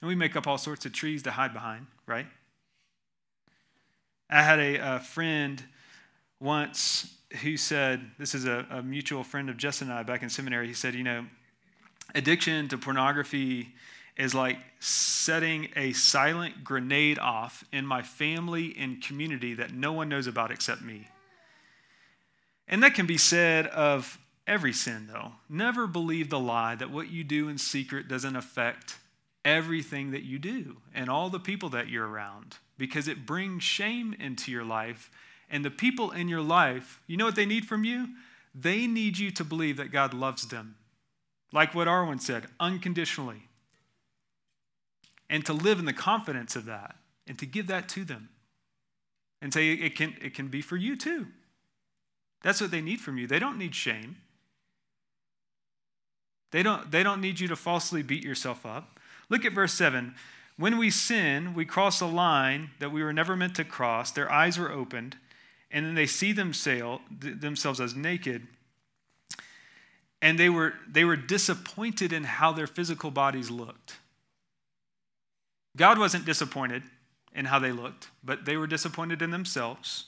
And 0.00 0.08
we 0.08 0.14
make 0.14 0.34
up 0.36 0.46
all 0.46 0.58
sorts 0.58 0.86
of 0.86 0.92
trees 0.92 1.22
to 1.24 1.30
hide 1.30 1.52
behind, 1.52 1.86
right? 2.06 2.26
I 4.28 4.42
had 4.42 4.58
a, 4.58 4.96
a 4.96 5.00
friend 5.00 5.62
once 6.40 7.14
who 7.42 7.56
said, 7.56 8.10
This 8.18 8.34
is 8.34 8.46
a, 8.46 8.66
a 8.70 8.82
mutual 8.82 9.22
friend 9.22 9.50
of 9.50 9.56
Jess 9.56 9.82
and 9.82 9.92
I 9.92 10.02
back 10.02 10.22
in 10.22 10.30
seminary. 10.30 10.66
He 10.66 10.74
said, 10.74 10.94
You 10.94 11.04
know, 11.04 11.26
addiction 12.14 12.68
to 12.68 12.78
pornography 12.78 13.68
is 14.16 14.34
like 14.34 14.58
setting 14.78 15.68
a 15.76 15.92
silent 15.92 16.64
grenade 16.64 17.18
off 17.18 17.64
in 17.72 17.86
my 17.86 18.02
family 18.02 18.74
and 18.78 19.02
community 19.02 19.54
that 19.54 19.72
no 19.72 19.92
one 19.92 20.08
knows 20.08 20.26
about 20.26 20.50
except 20.50 20.82
me. 20.82 21.08
And 22.68 22.82
that 22.82 22.94
can 22.94 23.06
be 23.06 23.18
said 23.18 23.66
of 23.68 24.18
every 24.46 24.72
sin, 24.72 25.08
though. 25.10 25.32
Never 25.48 25.86
believe 25.86 26.30
the 26.30 26.38
lie 26.38 26.74
that 26.74 26.90
what 26.90 27.10
you 27.10 27.24
do 27.24 27.48
in 27.48 27.58
secret 27.58 28.08
doesn't 28.08 28.36
affect 28.36 28.98
everything 29.44 30.12
that 30.12 30.22
you 30.22 30.38
do 30.38 30.76
and 30.94 31.08
all 31.08 31.28
the 31.28 31.40
people 31.40 31.68
that 31.70 31.88
you're 31.88 32.06
around 32.06 32.56
because 32.78 33.08
it 33.08 33.26
brings 33.26 33.62
shame 33.62 34.14
into 34.18 34.52
your 34.52 34.64
life. 34.64 35.10
And 35.50 35.64
the 35.64 35.70
people 35.70 36.10
in 36.10 36.28
your 36.28 36.40
life, 36.40 37.00
you 37.06 37.16
know 37.16 37.24
what 37.24 37.34
they 37.34 37.46
need 37.46 37.66
from 37.66 37.84
you? 37.84 38.08
They 38.54 38.86
need 38.86 39.18
you 39.18 39.30
to 39.32 39.44
believe 39.44 39.76
that 39.78 39.92
God 39.92 40.14
loves 40.14 40.48
them. 40.48 40.76
Like 41.52 41.74
what 41.74 41.88
Arwen 41.88 42.20
said, 42.20 42.46
unconditionally 42.60 43.48
and 45.30 45.44
to 45.46 45.52
live 45.52 45.78
in 45.78 45.84
the 45.84 45.92
confidence 45.92 46.56
of 46.56 46.64
that 46.66 46.96
and 47.26 47.38
to 47.38 47.46
give 47.46 47.66
that 47.68 47.88
to 47.90 48.04
them 48.04 48.28
and 49.40 49.52
say 49.52 49.72
it 49.72 49.96
can, 49.96 50.14
it 50.22 50.34
can 50.34 50.48
be 50.48 50.60
for 50.62 50.76
you 50.76 50.96
too. 50.96 51.26
That's 52.42 52.60
what 52.60 52.70
they 52.70 52.80
need 52.80 53.00
from 53.00 53.18
you. 53.18 53.26
They 53.26 53.38
don't 53.38 53.58
need 53.58 53.74
shame. 53.74 54.16
They 56.50 56.62
don't, 56.62 56.90
they 56.90 57.02
don't 57.02 57.20
need 57.20 57.40
you 57.40 57.48
to 57.48 57.56
falsely 57.56 58.02
beat 58.02 58.24
yourself 58.24 58.66
up. 58.66 59.00
Look 59.28 59.44
at 59.44 59.52
verse 59.52 59.72
7. 59.72 60.14
When 60.56 60.76
we 60.76 60.90
sin, 60.90 61.54
we 61.54 61.64
cross 61.64 62.00
a 62.00 62.06
line 62.06 62.70
that 62.78 62.92
we 62.92 63.02
were 63.02 63.12
never 63.12 63.36
meant 63.36 63.56
to 63.56 63.64
cross. 63.64 64.10
Their 64.10 64.30
eyes 64.30 64.58
were 64.58 64.70
opened, 64.70 65.16
and 65.70 65.86
then 65.86 65.94
they 65.94 66.06
see 66.06 66.32
themselves 66.32 67.80
as 67.80 67.96
naked. 67.96 68.46
And 70.20 70.38
they 70.38 70.50
were, 70.50 70.74
they 70.86 71.04
were 71.04 71.16
disappointed 71.16 72.12
in 72.12 72.24
how 72.24 72.52
their 72.52 72.66
physical 72.66 73.10
bodies 73.10 73.50
looked. 73.50 73.96
God 75.76 75.98
wasn't 75.98 76.24
disappointed 76.24 76.82
in 77.34 77.46
how 77.46 77.58
they 77.58 77.72
looked, 77.72 78.08
but 78.22 78.44
they 78.44 78.56
were 78.56 78.66
disappointed 78.66 79.22
in 79.22 79.30
themselves. 79.30 80.06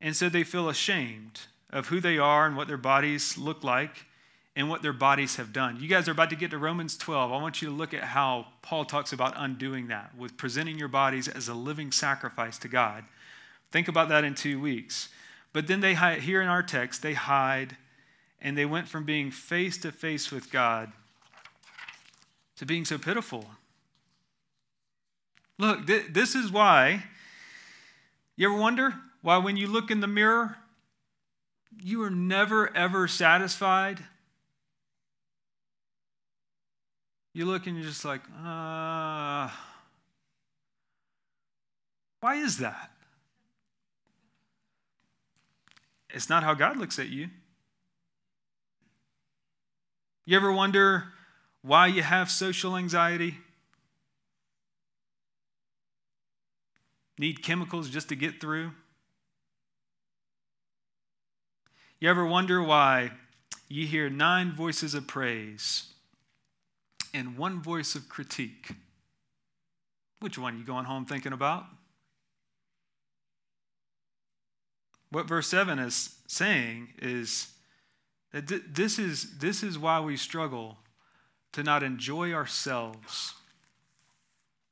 And 0.00 0.14
so 0.14 0.28
they 0.28 0.44
feel 0.44 0.68
ashamed 0.68 1.40
of 1.70 1.88
who 1.88 2.00
they 2.00 2.18
are 2.18 2.46
and 2.46 2.56
what 2.56 2.68
their 2.68 2.76
bodies 2.76 3.38
look 3.38 3.64
like 3.64 4.06
and 4.56 4.68
what 4.68 4.82
their 4.82 4.92
bodies 4.92 5.36
have 5.36 5.52
done. 5.52 5.78
You 5.80 5.88
guys 5.88 6.08
are 6.08 6.12
about 6.12 6.30
to 6.30 6.36
get 6.36 6.50
to 6.50 6.58
Romans 6.58 6.96
12. 6.96 7.32
I 7.32 7.42
want 7.42 7.60
you 7.60 7.68
to 7.68 7.74
look 7.74 7.92
at 7.94 8.04
how 8.04 8.46
Paul 8.62 8.84
talks 8.84 9.12
about 9.12 9.34
undoing 9.36 9.88
that 9.88 10.16
with 10.16 10.36
presenting 10.36 10.78
your 10.78 10.88
bodies 10.88 11.26
as 11.26 11.48
a 11.48 11.54
living 11.54 11.90
sacrifice 11.90 12.58
to 12.58 12.68
God. 12.68 13.04
Think 13.72 13.88
about 13.88 14.08
that 14.10 14.24
in 14.24 14.34
two 14.34 14.60
weeks. 14.60 15.08
But 15.52 15.66
then 15.66 15.80
they 15.80 15.94
hide, 15.94 16.20
here 16.20 16.40
in 16.42 16.48
our 16.48 16.62
text, 16.62 17.02
they 17.02 17.14
hide 17.14 17.76
and 18.40 18.56
they 18.56 18.66
went 18.66 18.88
from 18.88 19.04
being 19.04 19.30
face 19.30 19.78
to 19.78 19.90
face 19.90 20.30
with 20.30 20.52
God 20.52 20.92
to 22.56 22.66
being 22.66 22.84
so 22.84 22.98
pitiful 22.98 23.46
Look, 25.58 25.86
th- 25.86 26.06
this 26.10 26.34
is 26.34 26.50
why. 26.50 27.04
You 28.36 28.50
ever 28.50 28.58
wonder 28.58 28.94
why, 29.22 29.38
when 29.38 29.56
you 29.56 29.68
look 29.68 29.90
in 29.90 30.00
the 30.00 30.06
mirror, 30.06 30.56
you 31.82 32.02
are 32.02 32.10
never 32.10 32.74
ever 32.76 33.08
satisfied? 33.08 34.00
You 37.32 37.46
look 37.46 37.66
and 37.66 37.76
you're 37.76 37.86
just 37.86 38.04
like, 38.04 38.22
uh, 38.44 39.50
why 42.20 42.36
is 42.36 42.58
that? 42.58 42.90
It's 46.10 46.28
not 46.28 46.44
how 46.44 46.54
God 46.54 46.76
looks 46.76 46.98
at 46.98 47.08
you. 47.08 47.28
You 50.24 50.36
ever 50.36 50.52
wonder 50.52 51.04
why 51.62 51.88
you 51.88 52.02
have 52.02 52.30
social 52.30 52.76
anxiety? 52.76 53.38
Need 57.18 57.42
chemicals 57.42 57.90
just 57.90 58.08
to 58.08 58.16
get 58.16 58.40
through? 58.40 58.72
You 62.00 62.10
ever 62.10 62.26
wonder 62.26 62.62
why 62.62 63.12
you 63.68 63.86
hear 63.86 64.10
nine 64.10 64.52
voices 64.52 64.94
of 64.94 65.06
praise 65.06 65.92
and 67.14 67.38
one 67.38 67.62
voice 67.62 67.94
of 67.94 68.08
critique? 68.08 68.72
Which 70.20 70.36
one 70.36 70.54
are 70.54 70.58
you 70.58 70.64
going 70.64 70.84
home 70.86 71.06
thinking 71.06 71.32
about? 71.32 71.64
What 75.10 75.28
verse 75.28 75.46
7 75.46 75.78
is 75.78 76.16
saying 76.26 76.88
is 77.00 77.52
that 78.32 78.74
this 78.74 78.98
is, 78.98 79.38
this 79.38 79.62
is 79.62 79.78
why 79.78 80.00
we 80.00 80.16
struggle 80.16 80.78
to 81.52 81.62
not 81.62 81.84
enjoy 81.84 82.32
ourselves, 82.32 83.34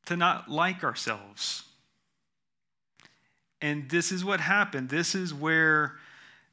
to 0.07 0.17
not 0.17 0.51
like 0.51 0.83
ourselves. 0.83 1.63
And 3.62 3.88
this 3.88 4.11
is 4.11 4.25
what 4.25 4.40
happened. 4.40 4.90
This 4.90 5.14
is 5.14 5.33
where 5.33 5.94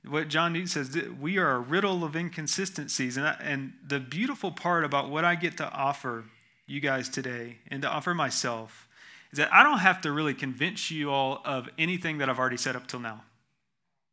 what 0.08 0.30
John 0.30 0.54
Newton 0.54 0.68
says 0.68 0.98
we 1.20 1.38
are 1.38 1.52
a 1.52 1.60
riddle 1.60 2.04
of 2.04 2.16
inconsistencies. 2.16 3.18
And, 3.18 3.28
I, 3.28 3.36
and 3.42 3.74
the 3.86 4.00
beautiful 4.00 4.52
part 4.52 4.86
about 4.86 5.10
what 5.10 5.26
I 5.26 5.36
get 5.36 5.58
to 5.58 5.70
offer 5.70 6.26
you 6.68 6.80
guys 6.80 7.10
today 7.10 7.58
and 7.68 7.82
to 7.82 7.90
offer 7.90 8.14
myself 8.14 8.88
is 9.32 9.40
that 9.40 9.52
I 9.52 9.64
don't 9.64 9.80
have 9.80 10.02
to 10.02 10.12
really 10.12 10.34
convince 10.34 10.90
you 10.90 11.12
all 11.12 11.42
of 11.44 11.68
anything 11.78 12.20
that 12.20 12.30
I've 12.30 12.40
already 12.40 12.58
said 12.58 12.76
up 12.76 12.88
till 12.88 13.00
now. 13.00 13.24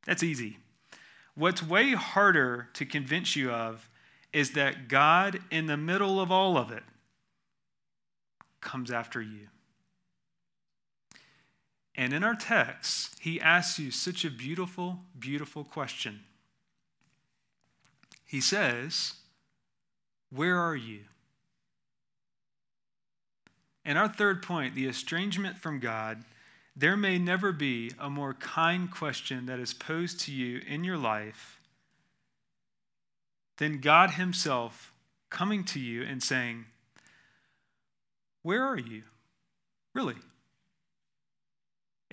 That's 0.06 0.22
easy. 0.22 0.58
What's 1.34 1.62
way 1.62 1.92
harder 1.92 2.68
to 2.74 2.86
convince 2.86 3.36
you 3.36 3.50
of 3.50 3.88
is 4.32 4.52
that 4.52 4.88
God, 4.88 5.40
in 5.50 5.66
the 5.66 5.76
middle 5.76 6.20
of 6.20 6.32
all 6.32 6.56
of 6.56 6.70
it, 6.70 6.82
comes 8.60 8.90
after 8.90 9.20
you. 9.20 9.48
And 11.96 12.12
in 12.12 12.22
our 12.22 12.34
text, 12.34 13.16
he 13.20 13.40
asks 13.40 13.78
you 13.78 13.90
such 13.90 14.24
a 14.24 14.30
beautiful, 14.30 14.98
beautiful 15.18 15.64
question. 15.64 16.20
He 18.26 18.40
says, 18.40 19.14
Where 20.30 20.58
are 20.58 20.76
you? 20.76 21.00
And 23.84 23.96
our 23.96 24.08
third 24.08 24.42
point, 24.42 24.74
the 24.74 24.86
estrangement 24.86 25.58
from 25.58 25.78
God, 25.78 26.24
there 26.74 26.96
may 26.96 27.18
never 27.18 27.52
be 27.52 27.92
a 27.98 28.10
more 28.10 28.34
kind 28.34 28.90
question 28.90 29.46
that 29.46 29.58
is 29.58 29.72
posed 29.72 30.20
to 30.20 30.32
you 30.32 30.60
in 30.66 30.84
your 30.84 30.98
life 30.98 31.60
than 33.56 33.80
God 33.80 34.10
Himself 34.10 34.92
coming 35.30 35.64
to 35.64 35.80
you 35.80 36.02
and 36.02 36.22
saying, 36.22 36.66
Where 38.42 38.62
are 38.62 38.78
you? 38.78 39.04
Really? 39.94 40.16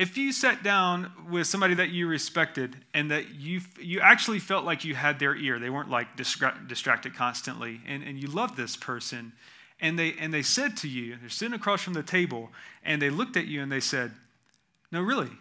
If 0.03 0.17
you 0.17 0.33
sat 0.33 0.63
down 0.63 1.13
with 1.29 1.47
somebody 1.47 1.75
that 1.75 1.91
you 1.91 2.07
respected 2.07 2.75
and 2.93 3.09
that 3.09 3.35
you, 3.35 3.61
you 3.79 4.01
actually 4.01 4.39
felt 4.39 4.65
like 4.65 4.83
you 4.83 4.95
had 4.95 5.17
their 5.17 5.33
ear, 5.33 5.59
they 5.59 5.69
weren't 5.69 5.89
like 5.89 6.17
distra- 6.17 6.67
distracted 6.67 7.15
constantly, 7.15 7.79
and, 7.87 8.03
and 8.03 8.19
you 8.19 8.27
loved 8.27 8.57
this 8.57 8.75
person, 8.75 9.31
and 9.79 9.97
they, 9.97 10.13
and 10.19 10.33
they 10.33 10.41
said 10.41 10.75
to 10.75 10.89
you, 10.89 11.15
they're 11.21 11.29
sitting 11.29 11.53
across 11.53 11.81
from 11.81 11.93
the 11.93 12.03
table, 12.03 12.49
and 12.83 13.01
they 13.01 13.09
looked 13.09 13.37
at 13.37 13.45
you 13.45 13.63
and 13.63 13.71
they 13.71 13.79
said, 13.79 14.11
No, 14.91 15.01
really, 15.01 15.31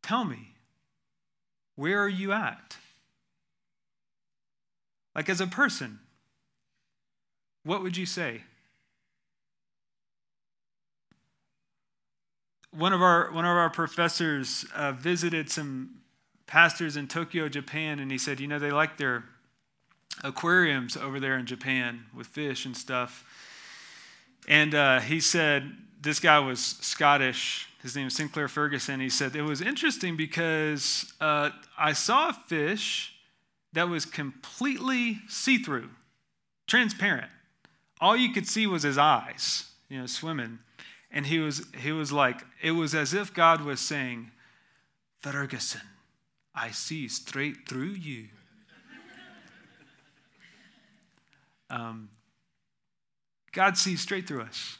tell 0.00 0.24
me, 0.24 0.50
where 1.74 2.00
are 2.00 2.08
you 2.08 2.30
at? 2.32 2.76
Like 5.12 5.28
as 5.28 5.40
a 5.40 5.46
person, 5.48 5.98
what 7.64 7.82
would 7.82 7.96
you 7.96 8.06
say? 8.06 8.42
One 12.76 12.92
of 12.92 13.00
our, 13.00 13.32
one 13.32 13.46
of 13.46 13.56
our 13.56 13.70
professors 13.70 14.66
uh, 14.74 14.92
visited 14.92 15.48
some 15.50 16.02
pastors 16.46 16.96
in 16.96 17.08
Tokyo, 17.08 17.48
Japan, 17.48 17.98
and 17.98 18.10
he 18.10 18.18
said, 18.18 18.38
you 18.38 18.46
know, 18.46 18.58
they 18.58 18.70
like 18.70 18.98
their 18.98 19.24
aquariums 20.22 20.94
over 20.96 21.18
there 21.18 21.38
in 21.38 21.46
Japan 21.46 22.04
with 22.14 22.26
fish 22.26 22.66
and 22.66 22.76
stuff. 22.76 23.24
And 24.46 24.74
uh, 24.74 25.00
he 25.00 25.20
said, 25.20 25.72
this 26.02 26.20
guy 26.20 26.38
was 26.38 26.60
Scottish. 26.60 27.68
His 27.82 27.96
name 27.96 28.08
is 28.08 28.14
Sinclair 28.14 28.46
Ferguson. 28.46 29.00
He 29.00 29.08
said, 29.08 29.34
it 29.34 29.42
was 29.42 29.62
interesting 29.62 30.16
because 30.16 31.12
uh, 31.20 31.50
I 31.78 31.94
saw 31.94 32.28
a 32.28 32.32
fish 32.32 33.14
that 33.72 33.88
was 33.88 34.04
completely 34.04 35.18
see 35.28 35.56
through, 35.58 35.88
transparent. 36.66 37.30
All 38.00 38.16
you 38.16 38.32
could 38.32 38.46
see 38.46 38.66
was 38.66 38.82
his 38.82 38.98
eyes, 38.98 39.70
you 39.88 39.98
know, 39.98 40.06
swimming. 40.06 40.58
And 41.10 41.26
he 41.26 41.38
was, 41.38 41.66
he 41.78 41.92
was 41.92 42.12
like, 42.12 42.42
it 42.62 42.72
was 42.72 42.94
as 42.94 43.14
if 43.14 43.32
God 43.32 43.60
was 43.62 43.80
saying, 43.80 44.30
Ferguson, 45.20 45.80
I 46.54 46.70
see 46.70 47.08
straight 47.08 47.68
through 47.68 47.92
you. 47.92 48.28
um, 51.70 52.10
God 53.52 53.78
sees 53.78 54.00
straight 54.00 54.26
through 54.26 54.42
us. 54.42 54.78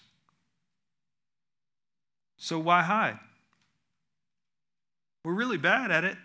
So 2.36 2.58
why 2.58 2.82
hide? 2.82 3.18
We're 5.24 5.32
really 5.32 5.58
bad 5.58 5.90
at 5.90 6.04
it. 6.04 6.16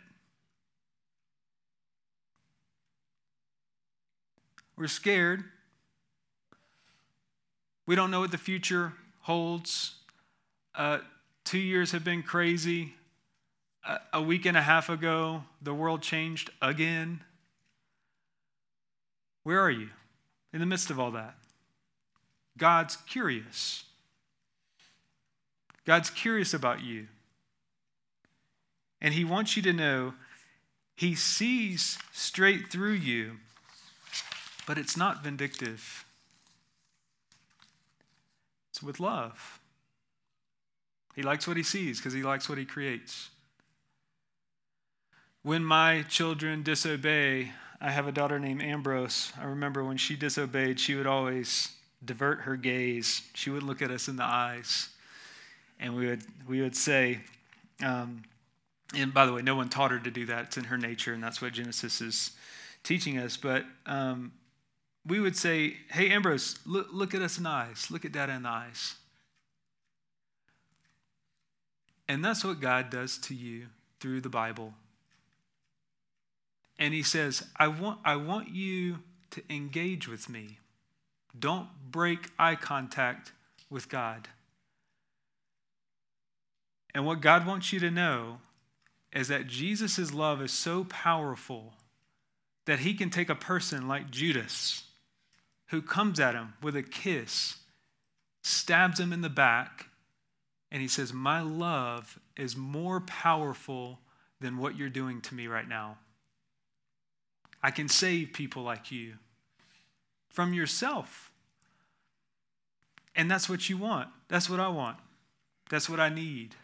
We're 4.78 4.88
scared. 4.88 5.44
We 7.86 7.96
don't 7.96 8.12
know 8.12 8.20
what 8.20 8.32
the 8.32 8.38
future 8.38 8.94
holds. 9.22 9.96
Uh, 10.76 11.00
two 11.44 11.60
years 11.60 11.92
have 11.92 12.04
been 12.04 12.24
crazy. 12.24 12.94
A 14.14 14.22
week 14.22 14.46
and 14.46 14.56
a 14.56 14.62
half 14.62 14.90
ago, 14.90 15.44
the 15.62 15.74
world 15.74 16.02
changed 16.02 16.52
again. 16.62 17.22
Where 19.44 19.60
are 19.60 19.72
you 19.72 19.90
in 20.54 20.60
the 20.60 20.68
midst 20.68 20.92
of 20.92 21.00
all 21.00 21.12
that? 21.12 21.36
God's 22.58 22.96
curious. 22.96 23.86
God's 25.86 26.12
curious 26.12 26.54
about 26.54 26.82
you. 26.82 27.08
And 29.02 29.16
He 29.16 29.26
wants 29.26 29.58
you 29.58 29.64
to 29.64 29.74
know 29.74 30.14
He 30.96 31.16
sees 31.16 31.98
straight 32.12 32.72
through 32.72 32.94
you, 32.94 33.38
but 34.68 34.78
it's 34.78 34.96
not 34.96 35.24
vindictive, 35.24 36.06
with 38.82 39.00
love. 39.00 39.60
He 41.15 41.22
likes 41.22 41.48
what 41.48 41.58
He 41.58 41.63
sees 41.63 41.98
because 41.98 42.13
He 42.13 42.24
likes 42.24 42.48
what 42.48 42.58
He 42.58 42.65
creates. 42.65 43.30
When 45.44 45.63
my 45.63 46.04
children 46.04 46.63
disobey, 46.63 47.52
I 47.80 47.91
have 47.91 48.08
a 48.08 48.12
daughter 48.12 48.39
named 48.39 48.62
Ambrose. 48.62 49.34
I 49.39 49.46
remember 49.46 49.84
when 49.84 49.98
she 49.98 50.15
disobeyed, 50.15 50.80
she 50.80 50.96
would 50.96 51.08
always 51.08 51.70
divert 52.04 52.41
her 52.41 52.56
gaze. 52.56 53.24
She 53.34 53.50
would 53.50 53.63
look 53.63 53.82
at 53.82 53.89
us 53.89 54.08
in 54.08 54.17
the 54.17 54.24
eyes 54.24 54.89
and 55.82 55.96
we 55.96 56.08
would 56.08 56.24
we 56.48 56.62
would 56.62 56.76
say, 56.76 57.20
um, 57.84 58.22
and 58.96 59.13
by 59.13 59.26
the 59.26 59.34
way, 59.34 59.41
no 59.41 59.56
one 59.56 59.67
taught 59.67 59.91
her 59.91 60.00
to 60.00 60.12
do 60.12 60.28
that. 60.28 60.46
It's 60.46 60.58
in 60.58 60.65
her 60.65 60.78
nature, 60.78 61.13
and 61.13 61.22
that's 61.22 61.41
what 61.41 61.54
Genesis 61.54 62.00
is 62.00 62.32
teaching 62.84 63.17
us. 63.17 63.36
But 63.36 63.65
um, 63.86 64.32
we 65.06 65.20
would 65.20 65.36
say, 65.36 65.78
"Hey, 65.90 66.10
Ambrose, 66.10 66.60
look, 66.66 66.88
look 66.92 67.14
at 67.14 67.22
us 67.22 67.38
in 67.38 67.44
the 67.44 67.50
eyes. 67.50 67.90
Look 67.90 68.06
at 68.06 68.12
Dad 68.12 68.30
in 68.30 68.44
the 68.44 68.50
eyes." 68.50 68.96
And 72.08 72.24
that's 72.24 72.44
what 72.44 72.60
God 72.60 72.90
does 72.90 73.18
to 73.20 73.36
you 73.36 73.70
through 74.00 74.22
the 74.22 74.30
Bible. 74.30 74.76
And 76.78 76.94
He 76.94 77.04
says, 77.04 77.48
"I 77.56 77.68
want 77.68 78.00
I 78.04 78.16
want 78.16 78.50
you 78.50 79.04
to 79.32 79.44
engage 79.54 80.08
with 80.08 80.30
me. 80.30 80.60
Don't 81.38 81.70
break 81.92 82.30
eye 82.38 82.56
contact 82.56 83.32
with 83.70 83.90
God." 83.90 84.30
And 86.94 87.06
what 87.06 87.22
God 87.22 87.46
wants 87.46 87.72
you 87.72 87.80
to 87.80 87.90
know 87.90 88.42
is 89.14 89.28
that 89.30 89.48
Jesus' 89.48 90.12
love 90.12 90.42
is 90.42 90.52
so 90.52 90.84
powerful 90.86 91.78
that 92.66 92.80
he 92.80 92.94
can 92.94 93.10
take 93.10 93.30
a 93.30 93.36
person 93.36 93.88
like 93.88 94.12
Judas, 94.12 94.84
who 95.72 95.82
comes 95.82 96.20
at 96.20 96.36
him 96.36 96.54
with 96.62 96.76
a 96.76 96.84
kiss, 96.84 97.56
stabs 98.44 99.00
him 99.00 99.14
in 99.14 99.22
the 99.22 99.30
back, 99.30 99.88
and 100.70 100.82
he 100.82 100.88
says, 100.88 101.14
My 101.14 101.42
love 101.42 102.20
is 102.38 102.56
more 102.56 103.00
powerful 103.00 104.00
than 104.42 104.58
what 104.58 104.78
you're 104.78 104.90
doing 104.90 105.22
to 105.22 105.36
me 105.36 105.48
right 105.48 105.68
now. 105.68 105.98
I 107.64 107.72
can 107.72 107.88
save 107.88 108.34
people 108.34 108.64
like 108.64 108.92
you 108.92 109.14
from 110.30 110.54
yourself. 110.54 111.32
And 113.16 113.30
that's 113.30 113.48
what 113.48 113.70
you 113.70 113.78
want. 113.78 114.10
That's 114.28 114.50
what 114.50 114.60
I 114.60 114.68
want. 114.68 114.98
That's 115.70 115.90
what 115.90 116.00
I 116.00 116.10
need. 116.10 116.56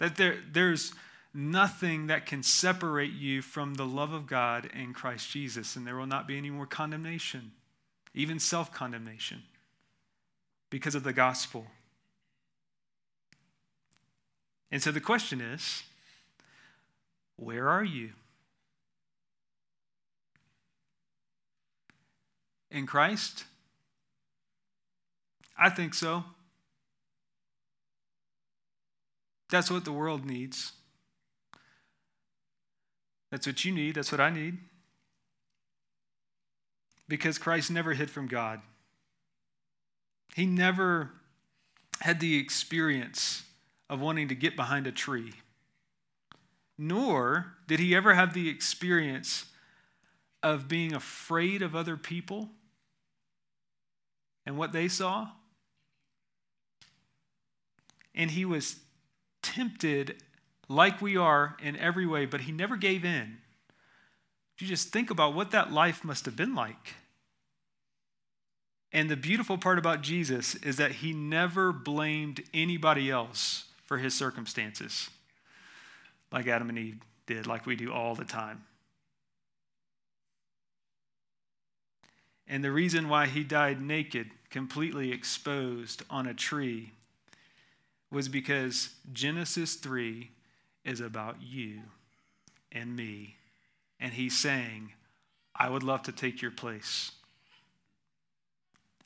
That 0.00 0.16
there, 0.16 0.38
there's 0.52 0.92
nothing 1.34 2.06
that 2.06 2.26
can 2.26 2.42
separate 2.44 3.12
you 3.12 3.42
from 3.42 3.74
the 3.74 3.84
love 3.84 4.12
of 4.12 4.26
God 4.26 4.70
in 4.72 4.94
Christ 4.94 5.30
Jesus, 5.30 5.74
and 5.74 5.84
there 5.84 5.96
will 5.96 6.06
not 6.06 6.28
be 6.28 6.38
any 6.38 6.50
more 6.50 6.66
condemnation, 6.66 7.52
even 8.14 8.38
self 8.38 8.72
condemnation, 8.72 9.42
because 10.70 10.94
of 10.94 11.02
the 11.02 11.12
gospel. 11.12 11.66
And 14.70 14.82
so 14.82 14.92
the 14.92 15.00
question 15.00 15.40
is 15.40 15.82
where 17.36 17.68
are 17.68 17.84
you? 17.84 18.10
In 22.70 22.86
Christ? 22.86 23.44
I 25.56 25.70
think 25.70 25.94
so. 25.94 26.24
That's 29.50 29.70
what 29.70 29.84
the 29.84 29.92
world 29.92 30.24
needs. 30.24 30.72
That's 33.34 33.48
what 33.48 33.64
you 33.64 33.72
need. 33.72 33.96
That's 33.96 34.12
what 34.12 34.20
I 34.20 34.30
need. 34.30 34.58
Because 37.08 37.36
Christ 37.36 37.68
never 37.68 37.92
hid 37.92 38.08
from 38.08 38.28
God. 38.28 38.60
He 40.36 40.46
never 40.46 41.10
had 42.00 42.20
the 42.20 42.38
experience 42.38 43.42
of 43.90 44.00
wanting 44.00 44.28
to 44.28 44.36
get 44.36 44.54
behind 44.54 44.86
a 44.86 44.92
tree, 44.92 45.32
nor 46.78 47.56
did 47.66 47.80
he 47.80 47.92
ever 47.92 48.14
have 48.14 48.34
the 48.34 48.48
experience 48.48 49.46
of 50.40 50.68
being 50.68 50.94
afraid 50.94 51.60
of 51.60 51.74
other 51.74 51.96
people 51.96 52.50
and 54.46 54.56
what 54.56 54.70
they 54.70 54.86
saw. 54.86 55.26
And 58.14 58.30
he 58.30 58.44
was 58.44 58.76
tempted 59.42 60.22
like 60.68 61.00
we 61.00 61.16
are 61.16 61.56
in 61.62 61.76
every 61.76 62.06
way, 62.06 62.26
but 62.26 62.42
he 62.42 62.52
never 62.52 62.76
gave 62.76 63.04
in. 63.04 63.38
If 64.54 64.62
you 64.62 64.68
just 64.68 64.88
think 64.88 65.10
about 65.10 65.34
what 65.34 65.50
that 65.50 65.72
life 65.72 66.04
must 66.04 66.24
have 66.26 66.36
been 66.36 66.54
like. 66.54 66.94
And 68.92 69.10
the 69.10 69.16
beautiful 69.16 69.58
part 69.58 69.78
about 69.78 70.02
Jesus 70.02 70.54
is 70.54 70.76
that 70.76 70.92
he 70.92 71.12
never 71.12 71.72
blamed 71.72 72.44
anybody 72.54 73.10
else 73.10 73.64
for 73.84 73.98
his 73.98 74.14
circumstances, 74.14 75.10
like 76.30 76.46
Adam 76.46 76.68
and 76.68 76.78
Eve 76.78 77.00
did, 77.26 77.46
like 77.46 77.66
we 77.66 77.74
do 77.74 77.92
all 77.92 78.14
the 78.14 78.24
time. 78.24 78.64
And 82.46 82.62
the 82.62 82.70
reason 82.70 83.08
why 83.08 83.26
he 83.26 83.42
died 83.42 83.80
naked, 83.80 84.30
completely 84.50 85.10
exposed 85.10 86.02
on 86.08 86.26
a 86.26 86.34
tree, 86.34 86.92
was 88.10 88.28
because 88.28 88.90
Genesis 89.12 89.74
3 89.74 90.30
is 90.84 91.00
about 91.00 91.36
you 91.42 91.80
and 92.72 92.94
me. 92.94 93.36
And 94.00 94.12
he's 94.12 94.36
saying, 94.36 94.92
I 95.54 95.68
would 95.68 95.82
love 95.82 96.02
to 96.02 96.12
take 96.12 96.42
your 96.42 96.50
place. 96.50 97.12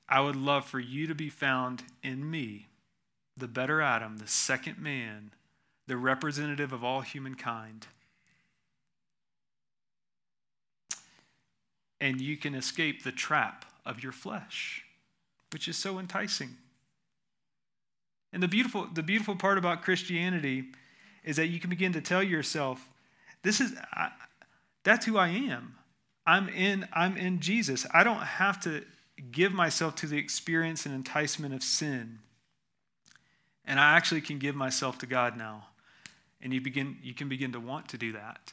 I 0.09 0.21
would 0.21 0.37
love 0.37 0.65
for 0.65 0.81
you 0.81 1.07
to 1.07 1.15
be 1.15 1.29
found 1.29 1.83
in 2.03 2.31
me, 2.31 2.67
the 3.37 3.49
better 3.49 3.83
Adam, 3.83 4.17
the 4.17 4.27
second 4.27 4.79
man, 4.79 5.33
the 5.87 5.97
representative 5.97 6.73
of 6.73 6.83
all 6.83 7.03
humankind. 7.03 7.87
And 12.01 12.21
you 12.21 12.37
can 12.37 12.55
escape 12.55 13.03
the 13.03 13.13
trap 13.13 13.67
of 13.85 14.03
your 14.03 14.13
flesh, 14.13 14.85
which 15.53 15.69
is 15.69 15.77
so 15.77 15.99
enticing. 15.99 16.57
And 18.33 18.43
the 18.43 18.49
beautiful, 18.49 18.87
the 18.93 19.03
beautiful 19.03 19.37
part 19.37 19.59
about 19.59 19.83
Christianity 19.83 20.65
is 21.25 21.37
that 21.37 21.47
you 21.47 21.61
can 21.61 21.71
begin 21.71 21.93
to 21.93 22.01
tell 22.01 22.23
yourself, 22.23 22.89
this 23.43 23.61
is, 23.61 23.75
I, 23.93 24.11
that's 24.85 25.07
who 25.07 25.19
I 25.19 25.29
am. 25.29 25.77
I'm 26.27 26.49
in, 26.49 26.87
I'm 26.93 27.17
in 27.17 27.41
Jesus. 27.41 27.87
I 27.93 28.05
don't 28.05 28.19
have 28.19 28.61
to 28.63 28.85
give 29.31 29.53
myself 29.53 29.95
to 29.97 30.07
the 30.07 30.19
experience 30.19 30.87
and 30.87 30.95
enticement 30.95 31.55
of 31.55 31.63
sin. 31.63 32.19
And 33.65 33.79
I 33.79 33.97
actually 33.97 34.21
can 34.21 34.39
give 34.39 34.55
myself 34.55 34.99
to 34.99 35.07
God 35.07 35.37
now. 35.37 35.67
And 36.41 36.53
you 36.53 36.61
begin 36.61 36.97
you 37.03 37.15
can 37.15 37.29
begin 37.29 37.53
to 37.53 37.61
want 37.61 37.89
to 37.89 37.99
do 37.99 38.13
that. 38.13 38.53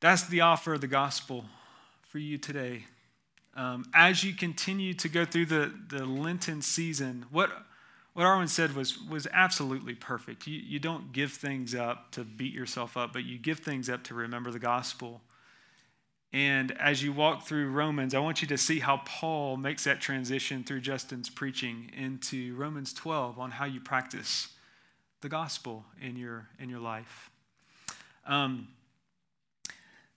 That's 0.00 0.26
the 0.26 0.40
offer 0.40 0.74
of 0.74 0.80
the 0.80 0.86
gospel 0.86 1.44
for 2.08 2.18
you 2.18 2.38
today. 2.38 2.84
Um, 3.56 3.84
as 3.94 4.24
you 4.24 4.34
continue 4.34 4.94
to 4.94 5.08
go 5.08 5.24
through 5.24 5.46
the, 5.46 5.72
the 5.88 6.04
Lenten 6.04 6.60
season, 6.62 7.26
what 7.30 7.50
what 8.14 8.24
Arwen 8.24 8.48
said 8.48 8.74
was, 8.76 8.96
was 9.02 9.26
absolutely 9.32 9.94
perfect. 9.94 10.46
You, 10.46 10.60
you 10.60 10.78
don't 10.78 11.12
give 11.12 11.32
things 11.32 11.74
up 11.74 12.12
to 12.12 12.22
beat 12.22 12.54
yourself 12.54 12.96
up, 12.96 13.12
but 13.12 13.24
you 13.24 13.38
give 13.38 13.58
things 13.58 13.90
up 13.90 14.04
to 14.04 14.14
remember 14.14 14.52
the 14.52 14.60
gospel. 14.60 15.20
And 16.32 16.70
as 16.78 17.02
you 17.02 17.12
walk 17.12 17.44
through 17.44 17.70
Romans, 17.70 18.14
I 18.14 18.20
want 18.20 18.40
you 18.40 18.48
to 18.48 18.58
see 18.58 18.78
how 18.78 18.98
Paul 19.04 19.56
makes 19.56 19.84
that 19.84 20.00
transition 20.00 20.62
through 20.62 20.80
Justin's 20.80 21.28
preaching 21.28 21.90
into 21.96 22.54
Romans 22.54 22.92
12 22.92 23.38
on 23.38 23.50
how 23.50 23.64
you 23.64 23.80
practice 23.80 24.48
the 25.20 25.28
gospel 25.28 25.84
in 26.00 26.16
your, 26.16 26.48
in 26.60 26.68
your 26.68 26.80
life. 26.80 27.30
Um, 28.26 28.68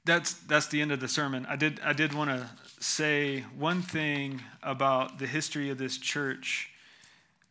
that's, 0.05 0.33
that's 0.33 0.67
the 0.67 0.81
end 0.81 0.91
of 0.91 0.99
the 0.99 1.07
sermon. 1.07 1.47
I 1.49 1.55
did, 1.55 1.79
I 1.81 1.93
did 1.93 2.13
want 2.13 2.29
to 2.29 2.47
say 2.79 3.41
one 3.57 3.81
thing 3.81 4.41
about 4.61 5.17
the 5.17 5.27
history 5.27 5.71
of 5.71 5.79
this 5.79 5.97
church 5.97 6.69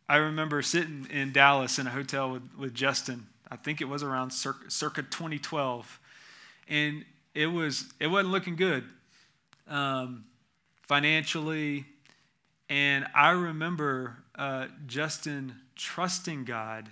I 0.09 0.17
remember 0.17 0.61
sitting 0.61 1.07
in 1.11 1.33
Dallas 1.33 1.79
in 1.79 1.87
a 1.87 1.89
hotel 1.89 2.31
with, 2.31 2.43
with 2.57 2.73
Justin. 2.73 3.27
I 3.51 3.57
think 3.57 3.81
it 3.81 3.85
was 3.85 4.03
around 4.03 4.31
circa, 4.31 4.71
circa 4.71 5.01
2012. 5.03 5.99
And 6.69 7.03
it, 7.33 7.47
was, 7.47 7.85
it 7.99 8.07
wasn't 8.07 8.31
looking 8.31 8.55
good 8.55 8.85
um, 9.67 10.25
financially. 10.83 11.85
And 12.69 13.05
I 13.13 13.31
remember 13.31 14.17
uh, 14.35 14.67
Justin 14.85 15.55
trusting 15.75 16.45
God 16.45 16.89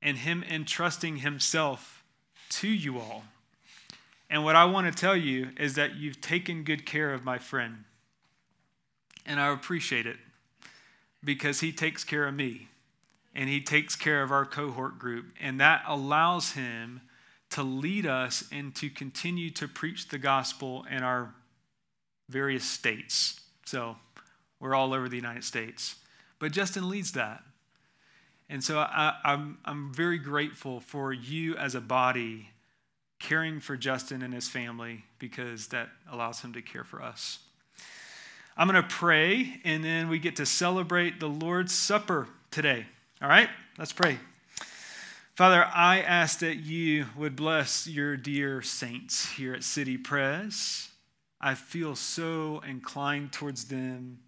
and 0.00 0.18
him 0.18 0.44
entrusting 0.48 1.18
himself 1.18 2.02
to 2.50 2.68
you 2.68 2.98
all. 2.98 3.24
And 4.28 4.44
what 4.44 4.56
I 4.56 4.64
want 4.64 4.92
to 4.92 5.00
tell 5.00 5.16
you 5.16 5.50
is 5.58 5.74
that 5.74 5.94
you've 5.94 6.20
taken 6.20 6.64
good 6.64 6.86
care 6.86 7.14
of 7.14 7.22
my 7.24 7.38
friend. 7.38 7.84
And 9.24 9.38
I 9.38 9.52
appreciate 9.52 10.06
it 10.06 10.16
because 11.24 11.60
he 11.60 11.72
takes 11.72 12.04
care 12.04 12.26
of 12.26 12.34
me 12.34 12.68
and 13.34 13.48
he 13.48 13.60
takes 13.60 13.96
care 13.96 14.22
of 14.22 14.30
our 14.30 14.44
cohort 14.44 14.98
group. 14.98 15.26
And 15.40 15.60
that 15.60 15.82
allows 15.86 16.52
him 16.52 17.00
to 17.50 17.62
lead 17.62 18.06
us 18.06 18.44
and 18.50 18.74
to 18.76 18.90
continue 18.90 19.50
to 19.50 19.68
preach 19.68 20.08
the 20.08 20.18
gospel 20.18 20.84
in 20.90 21.02
our 21.02 21.34
various 22.28 22.64
states. 22.64 23.40
So 23.66 23.96
we're 24.60 24.74
all 24.74 24.94
over 24.94 25.08
the 25.08 25.16
United 25.16 25.44
States. 25.44 25.96
But 26.38 26.52
Justin 26.52 26.88
leads 26.88 27.12
that. 27.12 27.42
And 28.48 28.62
so 28.62 28.78
I, 28.78 29.14
am 29.24 29.24
I'm, 29.24 29.58
I'm 29.64 29.94
very 29.94 30.18
grateful 30.18 30.80
for 30.80 31.12
you 31.12 31.56
as 31.56 31.74
a 31.74 31.80
body 31.80 32.50
caring 33.18 33.60
for 33.60 33.76
Justin 33.76 34.20
and 34.22 34.34
his 34.34 34.48
family 34.48 35.04
because 35.18 35.68
that 35.68 35.88
allows 36.10 36.40
him 36.40 36.52
to 36.52 36.60
care 36.60 36.84
for 36.84 37.00
us. 37.00 37.38
I'm 38.56 38.68
going 38.68 38.82
to 38.82 38.88
pray, 38.88 39.60
and 39.64 39.82
then 39.82 40.10
we 40.10 40.18
get 40.18 40.36
to 40.36 40.46
celebrate 40.46 41.20
the 41.20 41.28
Lord's 41.28 41.72
Supper 41.72 42.28
today. 42.50 42.84
All 43.22 43.28
right? 43.28 43.48
Let's 43.78 43.94
pray. 43.94 44.18
Father, 45.34 45.64
I 45.74 46.00
ask 46.00 46.40
that 46.40 46.56
you 46.56 47.06
would 47.16 47.34
bless 47.34 47.86
your 47.86 48.18
dear 48.18 48.60
saints 48.60 49.30
here 49.30 49.54
at 49.54 49.64
City 49.64 49.96
Press. 49.96 50.90
I 51.40 51.54
feel 51.54 51.96
so 51.96 52.62
inclined 52.68 53.32
towards 53.32 53.64
them. 53.64 54.18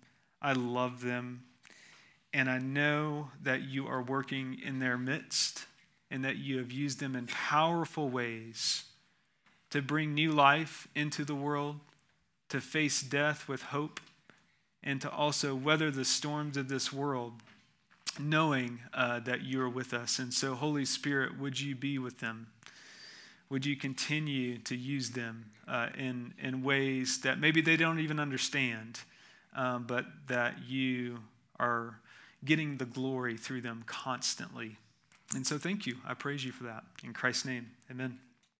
I 0.40 0.54
love 0.54 1.02
them. 1.02 1.44
And 2.32 2.50
I 2.50 2.58
know 2.58 3.28
that 3.42 3.62
you 3.62 3.86
are 3.86 4.02
working 4.02 4.58
in 4.64 4.78
their 4.78 4.96
midst 4.96 5.66
and 6.10 6.24
that 6.24 6.36
you 6.36 6.56
have 6.58 6.72
used 6.72 6.98
them 6.98 7.14
in 7.14 7.26
powerful 7.26 8.08
ways 8.08 8.84
to 9.68 9.82
bring 9.82 10.14
new 10.14 10.32
life 10.32 10.88
into 10.94 11.24
the 11.24 11.34
world, 11.34 11.78
to 12.48 12.60
face 12.60 13.02
death 13.02 13.46
with 13.46 13.62
hope 13.62 14.00
and 14.84 15.00
to 15.00 15.10
also 15.10 15.54
weather 15.54 15.90
the 15.90 16.04
storms 16.04 16.56
of 16.56 16.68
this 16.68 16.92
world, 16.92 17.32
knowing 18.18 18.80
uh, 18.92 19.18
that 19.20 19.42
you 19.42 19.60
are 19.62 19.68
with 19.68 19.92
us. 19.92 20.18
And 20.18 20.32
so, 20.32 20.54
Holy 20.54 20.84
Spirit, 20.84 21.40
would 21.40 21.58
you 21.58 21.74
be 21.74 21.98
with 21.98 22.20
them? 22.20 22.48
Would 23.48 23.66
you 23.66 23.76
continue 23.76 24.58
to 24.58 24.76
use 24.76 25.10
them 25.10 25.46
uh, 25.66 25.88
in, 25.96 26.34
in 26.40 26.62
ways 26.62 27.20
that 27.22 27.40
maybe 27.40 27.60
they 27.62 27.76
don't 27.76 27.98
even 27.98 28.20
understand, 28.20 29.00
um, 29.56 29.84
but 29.86 30.04
that 30.28 30.68
you 30.68 31.20
are 31.58 31.98
getting 32.44 32.76
the 32.76 32.84
glory 32.84 33.36
through 33.36 33.62
them 33.62 33.82
constantly? 33.86 34.76
And 35.34 35.46
so, 35.46 35.56
thank 35.56 35.86
you. 35.86 35.96
I 36.06 36.14
praise 36.14 36.44
you 36.44 36.52
for 36.52 36.64
that. 36.64 36.84
In 37.02 37.14
Christ's 37.14 37.46
name, 37.46 37.70
amen. 37.90 38.18